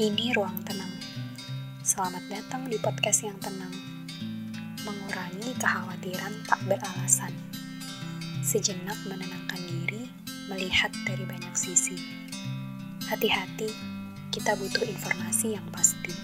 Ini 0.00 0.32
ruang 0.32 0.56
tenang. 0.64 0.96
Selamat 1.84 2.24
datang 2.32 2.64
di 2.64 2.80
podcast 2.80 3.20
yang 3.20 3.36
tenang. 3.36 3.68
Mengurangi 4.80 5.52
kekhawatiran 5.60 6.40
tak 6.48 6.56
beralasan. 6.64 7.28
Sejenak 8.40 8.96
menenangkan 9.04 9.60
diri, 9.60 10.08
melihat 10.48 10.88
dari 11.04 11.20
banyak 11.28 11.52
sisi. 11.52 12.00
Hati-hati, 13.12 13.68
kita 14.32 14.56
butuh 14.56 14.88
informasi 14.88 15.60
yang 15.60 15.68
pasti. 15.68 16.16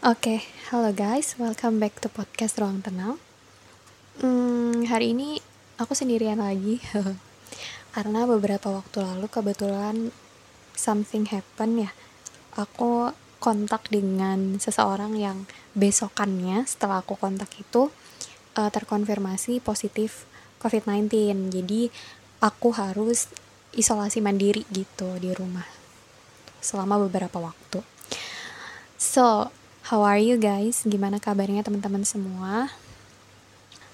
okay, 0.00 0.38
halo 0.72 0.96
guys, 0.96 1.36
welcome 1.36 1.76
back 1.76 2.00
to 2.00 2.08
podcast 2.08 2.56
Ruang 2.56 2.80
Tenang. 2.80 3.20
Hmm, 4.16 4.80
hari 4.88 5.12
ini 5.12 5.44
aku 5.76 5.92
sendirian 5.92 6.40
lagi 6.40 6.80
karena 7.94 8.26
beberapa 8.26 8.74
waktu 8.74 9.06
lalu 9.06 9.30
kebetulan 9.30 10.10
something 10.74 11.30
happen 11.30 11.86
ya. 11.86 11.90
Aku 12.58 13.14
kontak 13.38 13.86
dengan 13.86 14.58
seseorang 14.58 15.14
yang 15.14 15.46
besokannya 15.78 16.66
setelah 16.66 17.06
aku 17.06 17.14
kontak 17.14 17.50
itu 17.54 17.94
uh, 18.58 18.70
terkonfirmasi 18.74 19.62
positif 19.62 20.26
COVID-19. 20.58 21.06
Jadi 21.54 21.94
aku 22.42 22.74
harus 22.74 23.30
isolasi 23.78 24.18
mandiri 24.18 24.66
gitu 24.74 25.14
di 25.22 25.30
rumah 25.30 25.66
selama 26.58 26.98
beberapa 27.06 27.38
waktu. 27.38 27.78
So, 28.98 29.54
How 29.92 30.00
are 30.00 30.16
you 30.16 30.40
guys? 30.40 30.80
Gimana 30.88 31.20
kabarnya 31.20 31.60
teman-teman 31.60 32.08
semua? 32.08 32.72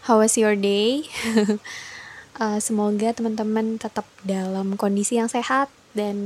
How 0.07 0.23
was 0.23 0.39
your 0.39 0.55
day? 0.55 1.11
uh, 2.41 2.59
semoga 2.59 3.13
teman-teman 3.13 3.77
tetap 3.77 4.09
dalam 4.25 4.75
kondisi 4.75 5.21
yang 5.21 5.29
sehat 5.29 5.69
dan 5.93 6.17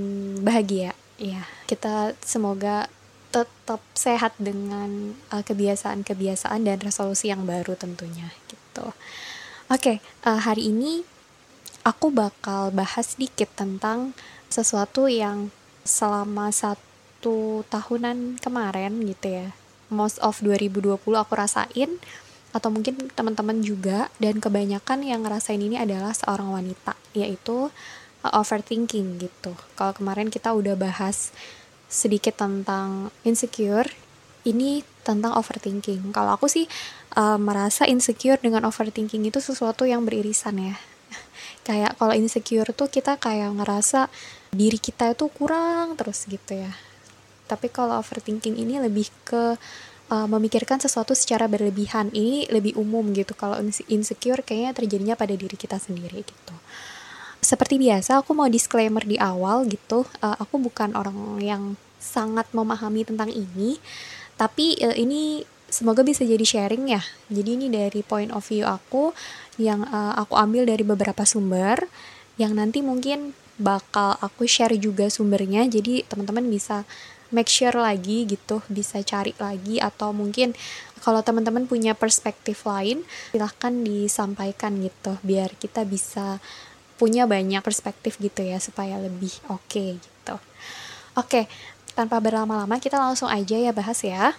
bahagia. 0.40 0.94
Ya, 1.18 1.44
kita 1.66 2.14
semoga 2.22 2.86
tetap 3.34 3.82
sehat 3.98 4.38
dengan 4.38 5.18
uh, 5.34 5.42
kebiasaan-kebiasaan 5.42 6.62
dan 6.64 6.78
resolusi 6.78 7.34
yang 7.34 7.42
baru 7.44 7.74
tentunya 7.74 8.30
gitu. 8.46 8.94
Oke, 9.68 9.98
okay, 9.98 10.06
uh, 10.22 10.38
hari 10.38 10.70
ini 10.70 11.02
aku 11.82 12.14
bakal 12.14 12.70
bahas 12.70 13.18
sedikit 13.18 13.50
tentang 13.58 14.14
sesuatu 14.48 15.10
yang 15.10 15.50
selama 15.84 16.48
satu 16.54 17.66
tahunan 17.68 18.40
kemarin 18.40 19.04
gitu 19.04 19.44
ya 19.44 19.48
most 19.92 20.16
of 20.24 20.40
2020 20.40 20.96
aku 20.96 21.32
rasain 21.36 22.00
atau 22.54 22.70
mungkin 22.70 23.10
teman-teman 23.18 23.58
juga 23.66 24.06
dan 24.22 24.38
kebanyakan 24.38 25.02
yang 25.02 25.26
ngerasain 25.26 25.58
ini 25.58 25.74
adalah 25.74 26.14
seorang 26.14 26.54
wanita 26.54 26.94
yaitu 27.10 27.68
uh, 28.22 28.32
overthinking 28.38 29.18
gitu. 29.18 29.58
Kalau 29.74 29.90
kemarin 29.90 30.30
kita 30.30 30.54
udah 30.54 30.78
bahas 30.78 31.34
sedikit 31.90 32.38
tentang 32.38 33.10
insecure 33.26 33.90
ini 34.46 34.86
tentang 35.02 35.34
overthinking. 35.34 36.14
Kalau 36.14 36.38
aku 36.38 36.46
sih 36.46 36.70
uh, 37.18 37.36
merasa 37.36 37.84
insecure 37.90 38.38
dengan 38.38 38.64
overthinking 38.70 39.26
itu 39.26 39.42
sesuatu 39.42 39.82
yang 39.82 40.06
beririsan 40.06 40.56
ya. 40.62 40.76
Kayak 41.66 41.98
kalau 41.98 42.14
insecure 42.14 42.70
tuh 42.70 42.86
kita 42.86 43.16
kayak 43.16 43.50
ngerasa 43.56 44.12
diri 44.54 44.78
kita 44.78 45.16
itu 45.16 45.26
kurang 45.32 45.98
terus 45.98 46.28
gitu 46.30 46.54
ya. 46.54 46.72
Tapi 47.50 47.68
kalau 47.68 48.00
overthinking 48.00 48.56
ini 48.56 48.80
lebih 48.80 49.08
ke 49.24 49.56
uh, 50.10 50.28
memikirkan 50.28 50.80
sesuatu 50.80 51.16
secara 51.16 51.48
berlebihan. 51.48 52.10
Ini 52.12 52.50
lebih 52.52 52.76
umum 52.76 53.14
gitu. 53.14 53.32
Kalau 53.36 53.60
insecure 53.88 54.42
kayaknya 54.44 54.72
terjadinya 54.76 55.14
pada 55.16 55.32
diri 55.36 55.54
kita 55.54 55.80
sendiri 55.80 56.24
gitu. 56.24 56.54
Seperti 57.44 57.76
biasa 57.76 58.24
aku 58.24 58.32
mau 58.32 58.48
disclaimer 58.48 59.04
di 59.04 59.20
awal 59.20 59.68
gitu. 59.68 60.08
Uh, 60.24 60.36
aku 60.40 60.56
bukan 60.60 60.96
orang 60.96 61.16
yang 61.40 61.62
sangat 62.00 62.48
memahami 62.52 63.04
tentang 63.04 63.28
ini. 63.28 63.80
Tapi 64.36 64.80
uh, 64.80 64.96
ini 64.96 65.44
semoga 65.68 66.00
bisa 66.06 66.24
jadi 66.24 66.44
sharing 66.44 66.88
ya. 66.88 67.02
Jadi 67.28 67.50
ini 67.56 67.66
dari 67.68 68.00
point 68.04 68.32
of 68.32 68.44
view 68.46 68.64
aku 68.64 69.12
yang 69.60 69.84
uh, 69.88 70.16
aku 70.18 70.34
ambil 70.38 70.66
dari 70.68 70.82
beberapa 70.82 71.22
sumber 71.26 71.86
yang 72.34 72.58
nanti 72.58 72.82
mungkin 72.82 73.34
bakal 73.54 74.18
aku 74.18 74.46
share 74.46 74.74
juga 74.78 75.06
sumbernya. 75.10 75.66
Jadi 75.66 76.02
teman-teman 76.06 76.46
bisa 76.50 76.82
make 77.34 77.50
sure 77.50 77.74
lagi 77.74 78.24
gitu 78.30 78.62
bisa 78.70 79.02
cari 79.02 79.34
lagi 79.42 79.82
atau 79.82 80.14
mungkin 80.14 80.54
kalau 81.02 81.20
teman-teman 81.20 81.66
punya 81.68 81.92
perspektif 81.92 82.64
lain 82.64 83.02
silahkan 83.34 83.74
disampaikan 83.74 84.78
gitu 84.80 85.18
biar 85.26 85.52
kita 85.58 85.82
bisa 85.82 86.38
punya 86.94 87.26
banyak 87.26 87.60
perspektif 87.60 88.16
gitu 88.22 88.46
ya 88.46 88.62
supaya 88.62 88.96
lebih 89.02 89.34
oke 89.50 89.66
okay, 89.66 89.88
gitu. 89.98 90.38
Oke 91.18 91.44
okay, 91.44 91.44
tanpa 91.98 92.22
berlama-lama 92.22 92.78
kita 92.78 92.96
langsung 92.96 93.26
aja 93.26 93.58
ya 93.58 93.74
bahas 93.74 94.00
ya. 94.00 94.38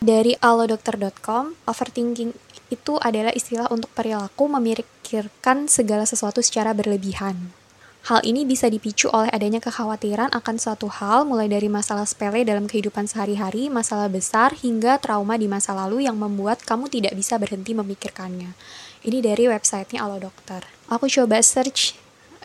Dari 0.00 0.34
alodokter.com 0.40 1.54
overthinking 1.68 2.32
itu 2.72 2.96
adalah 2.98 3.30
istilah 3.36 3.68
untuk 3.68 3.92
perilaku 3.92 4.48
memikirkan 4.48 5.68
segala 5.68 6.08
sesuatu 6.08 6.40
secara 6.40 6.72
berlebihan 6.72 7.59
Hal 8.00 8.24
ini 8.24 8.48
bisa 8.48 8.72
dipicu 8.72 9.12
oleh 9.12 9.28
adanya 9.28 9.60
kekhawatiran 9.60 10.32
akan 10.32 10.56
suatu 10.56 10.88
hal 10.88 11.28
mulai 11.28 11.52
dari 11.52 11.68
masalah 11.68 12.08
sepele 12.08 12.48
dalam 12.48 12.64
kehidupan 12.64 13.04
sehari-hari, 13.04 13.68
masalah 13.68 14.08
besar, 14.08 14.56
hingga 14.56 14.96
trauma 14.96 15.36
di 15.36 15.44
masa 15.44 15.76
lalu 15.76 16.08
yang 16.08 16.16
membuat 16.16 16.64
kamu 16.64 16.88
tidak 16.88 17.12
bisa 17.12 17.36
berhenti 17.36 17.76
memikirkannya. 17.76 18.56
Ini 19.04 19.18
dari 19.20 19.44
websitenya 19.52 20.00
Alo 20.00 20.16
Dokter. 20.16 20.64
Aku 20.88 21.12
coba 21.12 21.44
search 21.44 21.96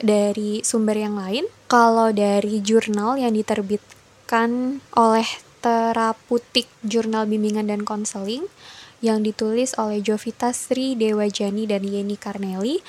dari 0.03 0.59
sumber 0.59 0.99
yang 0.99 1.15
lain. 1.15 1.47
Kalau 1.71 2.11
dari 2.11 2.59
jurnal 2.59 3.15
yang 3.15 3.31
diterbitkan 3.31 4.83
oleh 4.91 5.27
Teraputik 5.63 6.69
Jurnal 6.85 7.25
Bimbingan 7.25 7.71
dan 7.71 7.81
Konseling 7.87 8.45
yang 9.01 9.25
ditulis 9.25 9.73
oleh 9.81 9.97
Jovita 9.97 10.53
Sri 10.53 10.93
Dewajani 10.93 11.65
dan 11.65 11.81
Yeni 11.81 12.15
Karneli, 12.21 12.85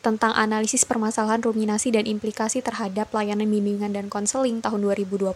tentang 0.00 0.30
analisis 0.34 0.86
permasalahan 0.86 1.42
ruminasi 1.42 1.90
dan 1.90 2.06
implikasi 2.06 2.62
terhadap 2.62 3.10
layanan 3.10 3.50
bimbingan 3.50 3.94
dan 3.94 4.06
konseling 4.06 4.62
tahun 4.62 4.84
2020. 4.84 5.34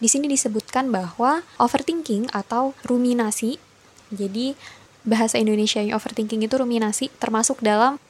Di 0.00 0.08
sini 0.08 0.26
disebutkan 0.32 0.88
bahwa 0.88 1.44
overthinking 1.60 2.32
atau 2.32 2.72
ruminasi, 2.88 3.60
jadi 4.10 4.56
bahasa 5.04 5.36
Indonesia 5.40 5.80
yang 5.80 5.96
overthinking 5.96 6.44
itu 6.44 6.54
ruminasi 6.56 7.12
termasuk 7.20 7.60
dalam 7.60 8.00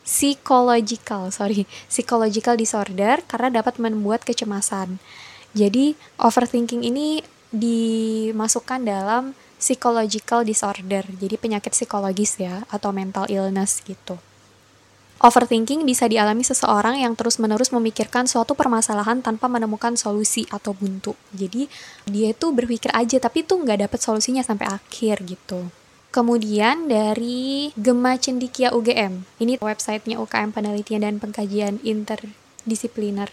psychological, 0.00 1.28
sorry, 1.30 1.68
psychological 1.86 2.56
disorder 2.56 3.20
karena 3.28 3.60
dapat 3.60 3.76
membuat 3.76 4.24
kecemasan. 4.24 4.98
Jadi 5.52 5.98
overthinking 6.16 6.86
ini 6.86 7.20
dimasukkan 7.50 8.86
dalam 8.86 9.34
psychological 9.60 10.46
disorder, 10.46 11.04
jadi 11.20 11.36
penyakit 11.36 11.76
psikologis 11.76 12.40
ya 12.40 12.64
atau 12.72 12.94
mental 12.94 13.28
illness 13.28 13.84
gitu. 13.84 14.16
Overthinking 15.20 15.84
bisa 15.84 16.08
dialami 16.08 16.40
seseorang 16.40 16.96
yang 16.96 17.12
terus-menerus 17.12 17.76
memikirkan 17.76 18.24
suatu 18.24 18.56
permasalahan 18.56 19.20
tanpa 19.20 19.52
menemukan 19.52 19.92
solusi 19.92 20.48
atau 20.48 20.72
buntu. 20.72 21.12
Jadi 21.36 21.68
dia 22.08 22.32
itu 22.32 22.48
berpikir 22.56 22.88
aja 22.96 23.20
tapi 23.20 23.44
tuh 23.44 23.60
nggak 23.60 23.84
dapet 23.84 24.00
solusinya 24.00 24.40
sampai 24.40 24.72
akhir 24.72 25.20
gitu. 25.28 25.68
Kemudian 26.08 26.88
dari 26.88 27.70
Gema 27.76 28.16
Cendikia 28.16 28.72
UGM, 28.72 29.28
ini 29.38 29.60
websitenya 29.60 30.18
UKM 30.18 30.56
Penelitian 30.56 31.04
dan 31.04 31.22
Pengkajian 31.22 31.78
Interdisipliner 31.84 33.28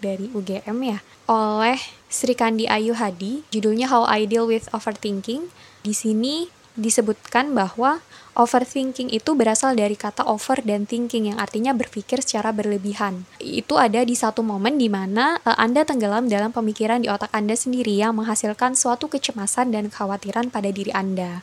dari 0.00 0.32
UGM 0.32 0.76
ya, 0.82 0.98
oleh 1.30 1.78
Sri 2.10 2.32
Kandi 2.32 2.66
Ayu 2.66 2.96
Hadi, 2.96 3.44
judulnya 3.52 3.92
How 3.92 4.08
I 4.08 4.24
Deal 4.24 4.48
with 4.48 4.66
Overthinking. 4.72 5.52
Di 5.86 5.94
sini 5.94 6.50
disebutkan 6.76 7.56
bahwa 7.56 8.04
overthinking 8.36 9.08
itu 9.08 9.32
berasal 9.32 9.72
dari 9.72 9.96
kata 9.96 10.28
over 10.28 10.60
dan 10.60 10.84
thinking 10.84 11.32
yang 11.32 11.40
artinya 11.40 11.72
berpikir 11.72 12.20
secara 12.20 12.52
berlebihan. 12.52 13.24
Itu 13.40 13.80
ada 13.80 14.04
di 14.04 14.12
satu 14.12 14.44
momen 14.44 14.76
di 14.76 14.92
mana 14.92 15.40
uh, 15.42 15.56
Anda 15.56 15.88
tenggelam 15.88 16.28
dalam 16.28 16.52
pemikiran 16.52 17.00
di 17.00 17.08
otak 17.08 17.32
Anda 17.32 17.56
sendiri 17.56 17.96
yang 17.96 18.20
menghasilkan 18.20 18.76
suatu 18.76 19.08
kecemasan 19.08 19.72
dan 19.72 19.88
kekhawatiran 19.88 20.52
pada 20.52 20.68
diri 20.68 20.92
Anda. 20.92 21.40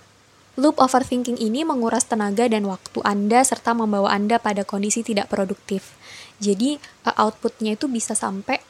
Loop 0.53 0.77
overthinking 0.77 1.41
ini 1.41 1.65
menguras 1.65 2.05
tenaga 2.05 2.45
dan 2.45 2.69
waktu 2.69 3.01
Anda 3.01 3.41
serta 3.41 3.73
membawa 3.73 4.13
Anda 4.13 4.37
pada 4.37 4.61
kondisi 4.61 5.01
tidak 5.01 5.33
produktif. 5.33 5.97
Jadi 6.37 6.77
uh, 7.09 7.25
outputnya 7.25 7.73
itu 7.73 7.89
bisa 7.89 8.13
sampai 8.13 8.61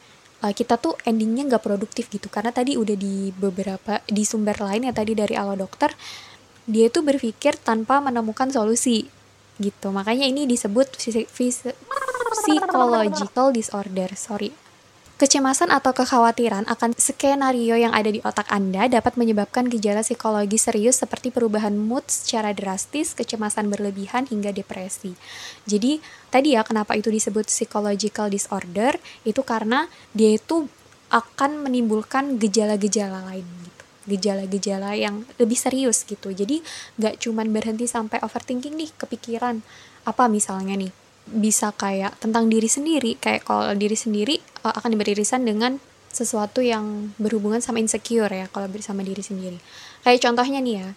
uh, 0.44 0.54
kita 0.56 0.80
tuh 0.80 1.00
endingnya 1.08 1.48
nggak 1.52 1.64
produktif 1.64 2.12
gitu 2.12 2.28
karena 2.28 2.52
tadi 2.52 2.76
udah 2.76 2.96
di 3.00 3.32
beberapa 3.32 4.04
di 4.04 4.28
sumber 4.28 4.60
lain 4.60 4.92
ya 4.92 4.94
tadi 4.94 5.16
dari 5.16 5.40
alo 5.40 5.56
dokter 5.56 5.96
dia 6.64 6.88
itu 6.88 7.04
berpikir 7.04 7.60
tanpa 7.60 8.00
menemukan 8.00 8.50
solusi. 8.52 9.08
Gitu. 9.60 9.88
Makanya 9.94 10.26
ini 10.26 10.50
disebut 10.50 10.98
psychological 12.44 13.54
disorder. 13.54 14.10
Sorry. 14.18 14.52
Kecemasan 15.14 15.70
atau 15.70 15.94
kekhawatiran 15.94 16.66
akan 16.68 16.98
skenario 16.98 17.78
yang 17.78 17.94
ada 17.94 18.10
di 18.10 18.20
otak 18.26 18.50
Anda 18.50 18.90
dapat 18.90 19.14
menyebabkan 19.16 19.70
gejala 19.70 20.02
psikologi 20.02 20.58
serius 20.58 21.00
seperti 21.00 21.30
perubahan 21.30 21.78
mood 21.78 22.04
secara 22.10 22.52
drastis, 22.52 23.14
kecemasan 23.14 23.70
berlebihan, 23.70 24.28
hingga 24.28 24.50
depresi. 24.50 25.14
Jadi, 25.70 26.02
tadi 26.28 26.58
ya 26.58 26.66
kenapa 26.66 26.98
itu 26.98 27.14
disebut 27.14 27.46
psychological 27.48 28.28
disorder, 28.28 28.98
itu 29.24 29.40
karena 29.46 29.88
dia 30.18 30.34
itu 30.36 30.68
akan 31.14 31.62
menimbulkan 31.62 32.42
gejala-gejala 32.42 33.24
lain. 33.30 33.73
Gejala-gejala 34.06 34.96
yang 35.00 35.24
lebih 35.40 35.56
serius 35.56 36.04
gitu. 36.04 36.32
Jadi, 36.32 36.60
nggak 37.00 37.24
cuman 37.24 37.50
berhenti 37.52 37.88
sampai 37.88 38.20
overthinking 38.22 38.76
nih, 38.76 38.92
kepikiran. 39.00 39.64
Apa 40.04 40.28
misalnya 40.28 40.76
nih, 40.76 40.92
bisa 41.28 41.72
kayak 41.72 42.20
tentang 42.20 42.52
diri 42.52 42.68
sendiri 42.68 43.16
kayak 43.16 43.48
kalau 43.48 43.72
diri 43.76 43.96
sendiri 43.96 44.44
uh, 44.68 44.76
akan 44.76 45.00
beririsan 45.00 45.48
dengan 45.48 45.80
sesuatu 46.12 46.62
yang 46.62 47.16
berhubungan 47.18 47.64
sama 47.64 47.80
insecure 47.80 48.30
ya 48.30 48.46
kalau 48.52 48.68
bersama 48.70 49.02
diri 49.02 49.24
sendiri 49.24 49.58
kayak 50.04 50.20
contohnya 50.22 50.60
nih 50.62 50.76
ya 50.84 50.88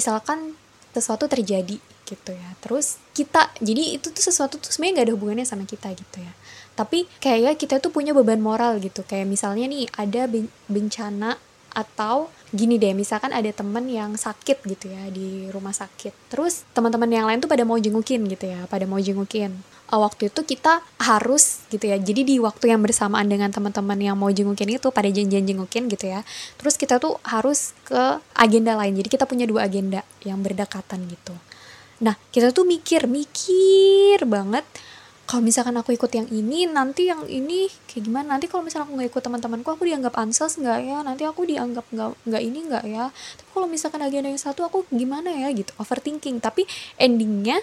misalkan 0.00 0.58
sesuatu 0.90 1.30
terjadi 1.30 1.78
gitu 2.04 2.30
ya 2.32 2.50
terus 2.60 2.98
kita 3.14 3.54
jadi 3.62 3.96
itu 4.00 4.10
tuh 4.10 4.24
sesuatu 4.24 4.58
tuh 4.60 4.68
sebenarnya 4.68 5.04
gak 5.04 5.06
ada 5.08 5.14
hubungannya 5.14 5.46
sama 5.46 5.64
kita 5.64 5.94
gitu 5.94 6.18
ya 6.20 6.32
tapi 6.74 7.06
kayak 7.22 7.54
kita 7.60 7.78
tuh 7.78 7.94
punya 7.94 8.10
beban 8.10 8.42
moral 8.42 8.82
gitu 8.82 9.06
kayak 9.06 9.30
misalnya 9.30 9.70
nih 9.70 9.86
ada 9.94 10.26
bencana 10.66 11.38
atau 11.70 12.28
gini 12.54 12.78
deh 12.78 12.94
misalkan 12.94 13.34
ada 13.34 13.50
temen 13.50 13.90
yang 13.90 14.14
sakit 14.14 14.62
gitu 14.62 14.86
ya 14.94 15.10
di 15.10 15.50
rumah 15.50 15.74
sakit. 15.74 16.30
Terus 16.30 16.62
teman-teman 16.70 17.10
yang 17.10 17.26
lain 17.26 17.42
tuh 17.42 17.50
pada 17.50 17.66
mau 17.66 17.74
jengukin 17.74 18.22
gitu 18.30 18.46
ya 18.46 18.70
pada 18.70 18.86
mau 18.86 19.02
jengukin. 19.02 19.58
Uh, 19.90 20.00
waktu 20.00 20.30
itu 20.32 20.40
kita 20.46 20.80
harus 20.96 21.66
gitu 21.68 21.90
ya 21.90 22.00
jadi 22.00 22.24
di 22.24 22.40
waktu 22.40 22.72
yang 22.72 22.80
bersamaan 22.80 23.28
dengan 23.28 23.52
teman-teman 23.52 23.98
yang 24.00 24.16
mau 24.16 24.32
jengukin 24.32 24.80
itu 24.80 24.88
pada 24.88 25.12
janjian 25.12 25.44
jengukin 25.44 25.92
gitu 25.92 26.08
ya 26.08 26.24
terus 26.56 26.80
kita 26.80 26.96
tuh 27.02 27.18
harus 27.26 27.74
ke 27.82 28.22
agenda 28.38 28.78
lain. 28.78 28.94
Jadi 28.94 29.10
kita 29.10 29.26
punya 29.26 29.44
dua 29.50 29.66
agenda 29.66 30.06
yang 30.22 30.38
berdekatan 30.38 31.10
gitu. 31.10 31.34
Nah 32.06 32.14
kita 32.30 32.54
tuh 32.54 32.62
mikir 32.62 33.10
mikir 33.10 34.22
banget 34.30 34.62
kalau 35.24 35.40
misalkan 35.40 35.72
aku 35.80 35.96
ikut 35.96 36.12
yang 36.12 36.28
ini 36.28 36.68
nanti 36.68 37.08
yang 37.08 37.24
ini 37.24 37.64
kayak 37.88 38.04
gimana? 38.04 38.36
Nanti 38.36 38.44
kalau 38.44 38.60
misalkan 38.60 38.92
aku 38.92 38.94
nggak 39.00 39.10
ikut 39.10 39.22
teman-temanku 39.24 39.68
aku 39.72 39.84
dianggap 39.88 40.14
ansos 40.20 40.60
nggak 40.60 40.78
ya? 40.84 40.98
Nanti 41.00 41.24
aku 41.24 41.48
dianggap 41.48 41.88
nggak 41.88 42.10
nggak 42.28 42.42
ini 42.44 42.58
nggak 42.68 42.84
ya? 42.84 43.08
Tapi 43.08 43.48
kalau 43.56 43.66
misalkan 43.66 44.00
agenda 44.04 44.28
yang 44.28 44.40
satu 44.40 44.68
aku 44.68 44.84
gimana 44.92 45.32
ya 45.32 45.48
gitu? 45.56 45.72
Overthinking. 45.80 46.44
Tapi 46.44 46.68
endingnya 47.00 47.56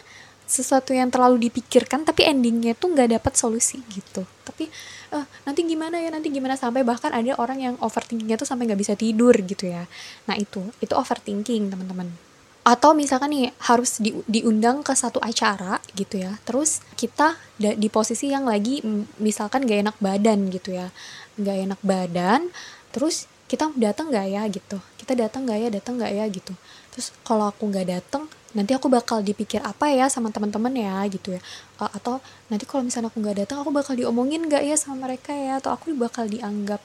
sesuatu 0.49 0.91
yang 0.91 1.07
terlalu 1.07 1.47
dipikirkan 1.47 2.03
tapi 2.03 2.27
endingnya 2.27 2.75
tuh 2.75 2.91
nggak 2.97 3.21
dapat 3.21 3.33
solusi 3.37 3.79
gitu. 3.93 4.25
Tapi 4.41 4.65
uh, 5.13 5.25
nanti 5.45 5.61
gimana 5.61 6.01
ya? 6.01 6.09
Nanti 6.09 6.33
gimana? 6.33 6.57
Sampai 6.57 6.81
bahkan 6.81 7.13
ada 7.13 7.37
orang 7.37 7.61
yang 7.61 7.75
overthinkingnya 7.77 8.41
tuh 8.41 8.49
sampai 8.49 8.73
nggak 8.73 8.81
bisa 8.81 8.93
tidur 8.97 9.37
gitu 9.37 9.69
ya. 9.69 9.85
Nah 10.25 10.33
itu. 10.33 10.65
Itu 10.81 10.97
overthinking 10.97 11.69
teman-teman 11.69 12.30
atau 12.61 12.93
misalkan 12.93 13.33
nih 13.33 13.49
harus 13.57 13.97
di, 13.97 14.13
diundang 14.29 14.85
ke 14.85 14.93
satu 14.93 15.17
acara 15.17 15.81
gitu 15.97 16.21
ya. 16.21 16.37
Terus 16.45 16.85
kita 16.93 17.33
di 17.57 17.89
posisi 17.89 18.29
yang 18.29 18.45
lagi 18.45 18.85
misalkan 19.17 19.65
gak 19.65 19.79
enak 19.89 19.97
badan 19.97 20.49
gitu 20.53 20.77
ya. 20.77 20.93
Gak 21.41 21.57
enak 21.57 21.81
badan 21.81 22.53
terus 22.93 23.25
kita 23.49 23.73
datang 23.73 24.13
gak 24.13 24.29
ya 24.29 24.45
gitu. 24.45 24.77
Kita 24.93 25.17
datang 25.17 25.49
gak 25.49 25.57
ya 25.57 25.69
datang 25.73 25.97
gak 25.97 26.13
ya 26.13 26.25
gitu. 26.29 26.53
Terus 26.93 27.09
kalau 27.25 27.49
aku 27.49 27.65
nggak 27.65 27.87
datang 27.87 28.29
nanti 28.51 28.75
aku 28.75 28.91
bakal 28.91 29.23
dipikir 29.23 29.63
apa 29.63 29.87
ya 29.87 30.11
sama 30.11 30.29
teman-teman 30.29 30.75
ya 30.77 31.01
gitu 31.09 31.33
ya. 31.33 31.41
Atau 31.81 32.21
nanti 32.53 32.69
kalau 32.69 32.85
misalnya 32.85 33.09
aku 33.09 33.25
nggak 33.25 33.37
datang 33.41 33.65
aku 33.65 33.73
bakal 33.73 33.97
diomongin 33.97 34.45
gak 34.45 34.61
ya 34.61 34.77
sama 34.77 35.09
mereka 35.09 35.33
ya. 35.33 35.57
Atau 35.57 35.73
aku 35.73 35.97
bakal 35.97 36.29
dianggap 36.29 36.83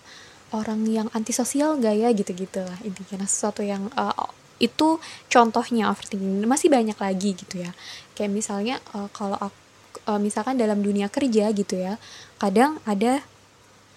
orang 0.56 0.88
yang 0.88 1.12
antisosial 1.12 1.76
gak 1.76 2.00
ya 2.00 2.08
gitu-gitu 2.16 2.64
lah. 2.64 2.80
Intinya 2.80 3.28
sesuatu 3.28 3.60
yang 3.60 3.92
uh, 3.92 4.32
itu 4.58 4.98
contohnya 5.28 5.92
overthinking. 5.92 6.44
Masih 6.48 6.72
banyak 6.72 6.96
lagi 6.96 7.36
gitu 7.36 7.60
ya. 7.60 7.70
Kayak 8.16 8.32
misalnya 8.32 8.76
uh, 8.96 9.08
kalau 9.12 9.36
aku, 9.36 9.56
uh, 10.08 10.20
misalkan 10.20 10.56
dalam 10.56 10.80
dunia 10.80 11.12
kerja 11.12 11.52
gitu 11.52 11.76
ya 11.76 12.00
kadang 12.36 12.80
ada 12.84 13.24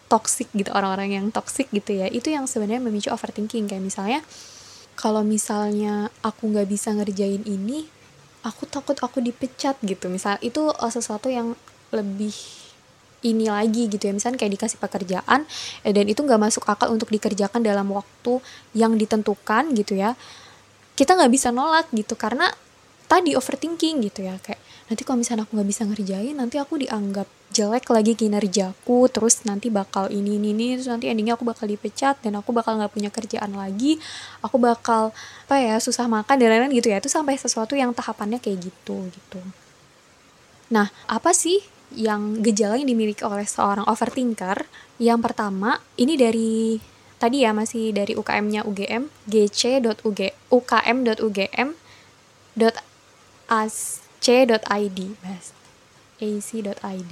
toxic 0.09 0.49
gitu 0.57 0.73
orang-orang 0.73 1.15
yang 1.15 1.25
toxic 1.29 1.69
gitu 1.71 1.95
ya. 1.95 2.09
Itu 2.09 2.33
yang 2.33 2.49
sebenarnya 2.49 2.83
memicu 2.83 3.09
overthinking. 3.13 3.69
Kayak 3.69 3.83
misalnya 3.85 4.19
kalau 4.99 5.23
misalnya 5.23 6.11
aku 6.25 6.51
nggak 6.51 6.67
bisa 6.67 6.91
ngerjain 6.91 7.45
ini 7.47 7.87
aku 8.43 8.67
takut 8.67 8.97
aku 8.99 9.23
dipecat 9.23 9.79
gitu. 9.85 10.11
Misal 10.11 10.35
itu 10.43 10.67
uh, 10.67 10.91
sesuatu 10.91 11.31
yang 11.31 11.55
lebih 11.93 12.33
ini 13.23 13.51
lagi 13.51 13.91
gitu 13.91 14.09
ya. 14.09 14.13
Misalnya 14.15 14.39
kayak 14.39 14.53
dikasih 14.59 14.79
pekerjaan 14.79 15.43
eh, 15.83 15.91
dan 15.91 16.05
itu 16.07 16.23
nggak 16.23 16.39
masuk 16.39 16.63
akal 16.67 16.91
untuk 16.91 17.11
dikerjakan 17.11 17.63
dalam 17.63 17.91
waktu 17.91 18.39
yang 18.75 18.95
ditentukan 18.95 19.75
gitu 19.75 19.99
ya 19.99 20.15
kita 20.99 21.15
nggak 21.15 21.31
bisa 21.31 21.55
nolak 21.55 21.87
gitu 21.95 22.19
karena 22.19 22.51
tadi 23.07 23.31
overthinking 23.39 24.03
gitu 24.11 24.27
ya 24.27 24.35
kayak 24.43 24.59
nanti 24.91 25.07
kalau 25.07 25.23
misalnya 25.23 25.47
aku 25.47 25.55
nggak 25.55 25.69
bisa 25.71 25.83
ngerjain 25.87 26.35
nanti 26.35 26.59
aku 26.59 26.75
dianggap 26.75 27.25
jelek 27.49 27.89
lagi 27.89 28.13
kinerjaku 28.13 29.09
terus 29.09 29.41
nanti 29.47 29.73
bakal 29.73 30.11
ini 30.11 30.37
ini 30.37 30.53
ini 30.53 30.67
terus 30.77 30.91
nanti 30.91 31.09
endingnya 31.09 31.33
aku 31.39 31.47
bakal 31.47 31.65
dipecat 31.65 32.21
dan 32.21 32.37
aku 32.37 32.53
bakal 32.53 32.77
nggak 32.77 32.93
punya 32.93 33.09
kerjaan 33.09 33.55
lagi 33.57 33.97
aku 34.45 34.61
bakal 34.61 35.15
apa 35.49 35.55
ya 35.57 35.75
susah 35.81 36.05
makan 36.05 36.37
dan 36.37 36.53
lain-lain 36.53 36.77
gitu 36.77 36.93
ya. 36.93 37.01
Itu 37.01 37.09
sampai 37.09 37.41
sesuatu 37.41 37.73
yang 37.73 37.89
tahapannya 37.89 38.37
kayak 38.37 38.69
gitu 38.69 39.09
gitu. 39.09 39.41
Nah 40.69 40.93
apa 41.09 41.33
sih 41.33 41.57
yang 41.97 42.45
gejala 42.45 42.77
yang 42.77 42.85
dimiliki 42.85 43.25
oleh 43.25 43.49
seorang 43.49 43.89
overthinker? 43.89 44.69
Yang 45.01 45.19
pertama 45.25 45.81
ini 45.97 46.13
dari 46.13 46.77
tadi 47.19 47.43
ya 47.43 47.51
masih 47.51 47.91
dari 47.91 48.15
UKM-nya 48.15 48.63
UGM 48.65 49.11
gc.ug 49.27 50.19
ukm.ugm 50.49 51.69
ac.id 53.49 54.99
ac.id 56.19 57.11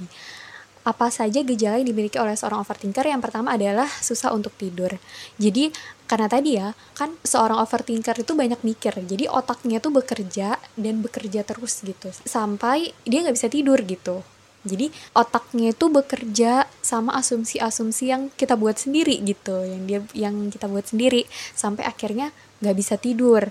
apa 0.88 1.12
saja 1.12 1.44
gejala 1.44 1.76
yang 1.76 1.92
dimiliki 1.92 2.16
oleh 2.16 2.32
seorang 2.32 2.64
overthinker? 2.64 3.04
Yang 3.04 3.28
pertama 3.28 3.52
adalah 3.60 3.84
susah 3.84 4.32
untuk 4.32 4.56
tidur. 4.56 4.96
Jadi 5.36 5.68
karena 6.08 6.32
tadi 6.32 6.56
ya 6.56 6.72
kan 6.96 7.12
seorang 7.20 7.60
overthinker 7.60 8.16
itu 8.16 8.32
banyak 8.32 8.64
mikir. 8.64 8.96
Jadi 8.96 9.28
otaknya 9.28 9.84
tuh 9.84 9.92
bekerja 9.92 10.56
dan 10.80 11.04
bekerja 11.04 11.44
terus 11.44 11.84
gitu. 11.84 12.08
Sampai 12.24 12.96
dia 13.04 13.20
nggak 13.20 13.36
bisa 13.36 13.52
tidur 13.52 13.84
gitu 13.84 14.24
jadi 14.68 14.92
otaknya 15.16 15.72
itu 15.72 15.88
bekerja 15.88 16.68
sama 16.84 17.16
asumsi-asumsi 17.16 18.04
yang 18.12 18.28
kita 18.36 18.54
buat 18.54 18.76
sendiri 18.76 19.18
gitu 19.24 19.64
yang 19.64 19.82
dia 19.88 20.00
yang 20.12 20.52
kita 20.52 20.68
buat 20.68 20.84
sendiri 20.84 21.24
sampai 21.56 21.88
akhirnya 21.88 22.30
nggak 22.60 22.76
bisa 22.76 22.94
tidur 23.00 23.48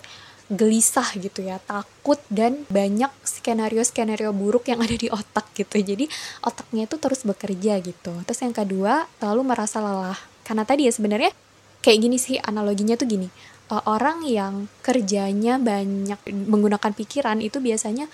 gelisah 0.47 1.11
gitu 1.19 1.43
ya 1.43 1.59
takut 1.59 2.19
dan 2.31 2.63
banyak 2.71 3.11
skenario 3.27 3.83
skenario 3.83 4.31
buruk 4.31 4.71
yang 4.71 4.79
ada 4.79 4.95
di 4.95 5.11
otak 5.11 5.51
gitu. 5.51 5.75
Jadi 5.75 6.07
otaknya 6.39 6.87
itu 6.87 6.95
terus 6.95 7.27
bekerja 7.27 7.83
gitu. 7.83 8.13
Terus 8.23 8.39
yang 8.39 8.55
kedua 8.55 9.11
selalu 9.19 9.41
merasa 9.43 9.83
lelah. 9.83 10.19
Karena 10.47 10.63
tadi 10.63 10.87
ya 10.87 10.93
sebenarnya 10.95 11.35
kayak 11.83 11.99
gini 11.99 12.17
sih 12.17 12.39
analoginya 12.39 12.95
tuh 12.95 13.07
gini. 13.11 13.27
Uh, 13.67 13.83
orang 13.83 14.23
yang 14.23 14.71
kerjanya 14.79 15.59
banyak 15.59 16.23
menggunakan 16.31 16.95
pikiran 16.95 17.43
itu 17.43 17.59
biasanya 17.59 18.07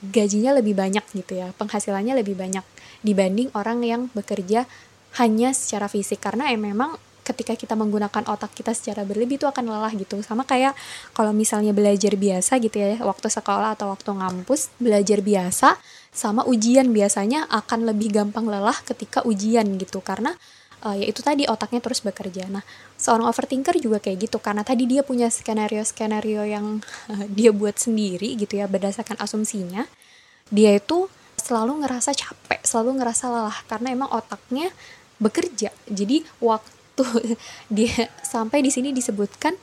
gajinya 0.00 0.56
lebih 0.56 0.72
banyak 0.72 1.04
gitu 1.12 1.36
ya 1.36 1.52
penghasilannya 1.60 2.16
lebih 2.16 2.32
banyak 2.32 2.64
dibanding 3.04 3.52
orang 3.52 3.84
yang 3.84 4.02
bekerja 4.12 4.64
hanya 5.18 5.50
secara 5.50 5.90
fisik. 5.90 6.22
Karena 6.22 6.52
ya 6.52 6.58
memang 6.60 6.94
ketika 7.20 7.54
kita 7.54 7.78
menggunakan 7.78 8.26
otak 8.26 8.54
kita 8.56 8.74
secara 8.74 9.06
berlebih 9.06 9.38
itu 9.38 9.46
akan 9.46 9.66
lelah 9.66 9.92
gitu. 9.94 10.20
Sama 10.22 10.46
kayak 10.46 10.76
kalau 11.14 11.34
misalnya 11.34 11.74
belajar 11.74 12.14
biasa 12.14 12.58
gitu 12.62 12.76
ya 12.78 13.00
waktu 13.02 13.28
sekolah 13.30 13.74
atau 13.78 13.90
waktu 13.90 14.10
ngampus 14.14 14.70
belajar 14.78 15.22
biasa 15.22 15.78
sama 16.10 16.42
ujian 16.46 16.90
biasanya 16.90 17.46
akan 17.46 17.86
lebih 17.86 18.10
gampang 18.10 18.46
lelah 18.46 18.76
ketika 18.86 19.22
ujian 19.26 19.66
gitu. 19.78 20.02
Karena 20.02 20.34
uh, 20.84 20.96
ya 20.96 21.06
itu 21.08 21.20
tadi 21.20 21.46
otaknya 21.46 21.80
terus 21.84 22.00
bekerja. 22.00 22.48
Nah, 22.48 22.64
seorang 22.96 23.28
overthinker 23.28 23.76
juga 23.80 24.00
kayak 24.00 24.28
gitu 24.28 24.38
karena 24.40 24.64
tadi 24.64 24.88
dia 24.88 25.04
punya 25.04 25.28
skenario-skenario 25.28 26.42
yang 26.44 26.80
uh, 27.12 27.24
dia 27.28 27.52
buat 27.52 27.76
sendiri 27.76 28.36
gitu 28.36 28.60
ya 28.60 28.66
berdasarkan 28.66 29.20
asumsinya. 29.20 29.84
Dia 30.50 30.76
itu 30.76 31.06
selalu 31.40 31.86
ngerasa 31.86 32.12
capek, 32.12 32.60
selalu 32.64 33.00
ngerasa 33.00 33.24
lelah 33.32 33.58
karena 33.70 33.88
emang 33.96 34.10
otaknya 34.12 34.68
bekerja. 35.20 35.72
Jadi 35.88 36.24
waktu 36.40 37.06
dia 37.76 38.08
sampai 38.24 38.60
di 38.60 38.70
sini 38.72 38.92
disebutkan 38.92 39.56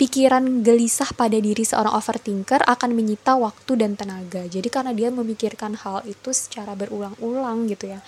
pikiran 0.00 0.64
gelisah 0.64 1.12
pada 1.12 1.36
diri 1.36 1.60
seorang 1.60 1.92
overthinker 1.92 2.64
akan 2.64 2.96
menyita 2.96 3.36
waktu 3.36 3.84
dan 3.84 4.00
tenaga. 4.00 4.48
Jadi 4.48 4.72
karena 4.72 4.96
dia 4.96 5.12
memikirkan 5.12 5.76
hal 5.76 6.00
itu 6.08 6.32
secara 6.32 6.72
berulang-ulang 6.72 7.68
gitu 7.68 7.92
ya. 7.92 8.00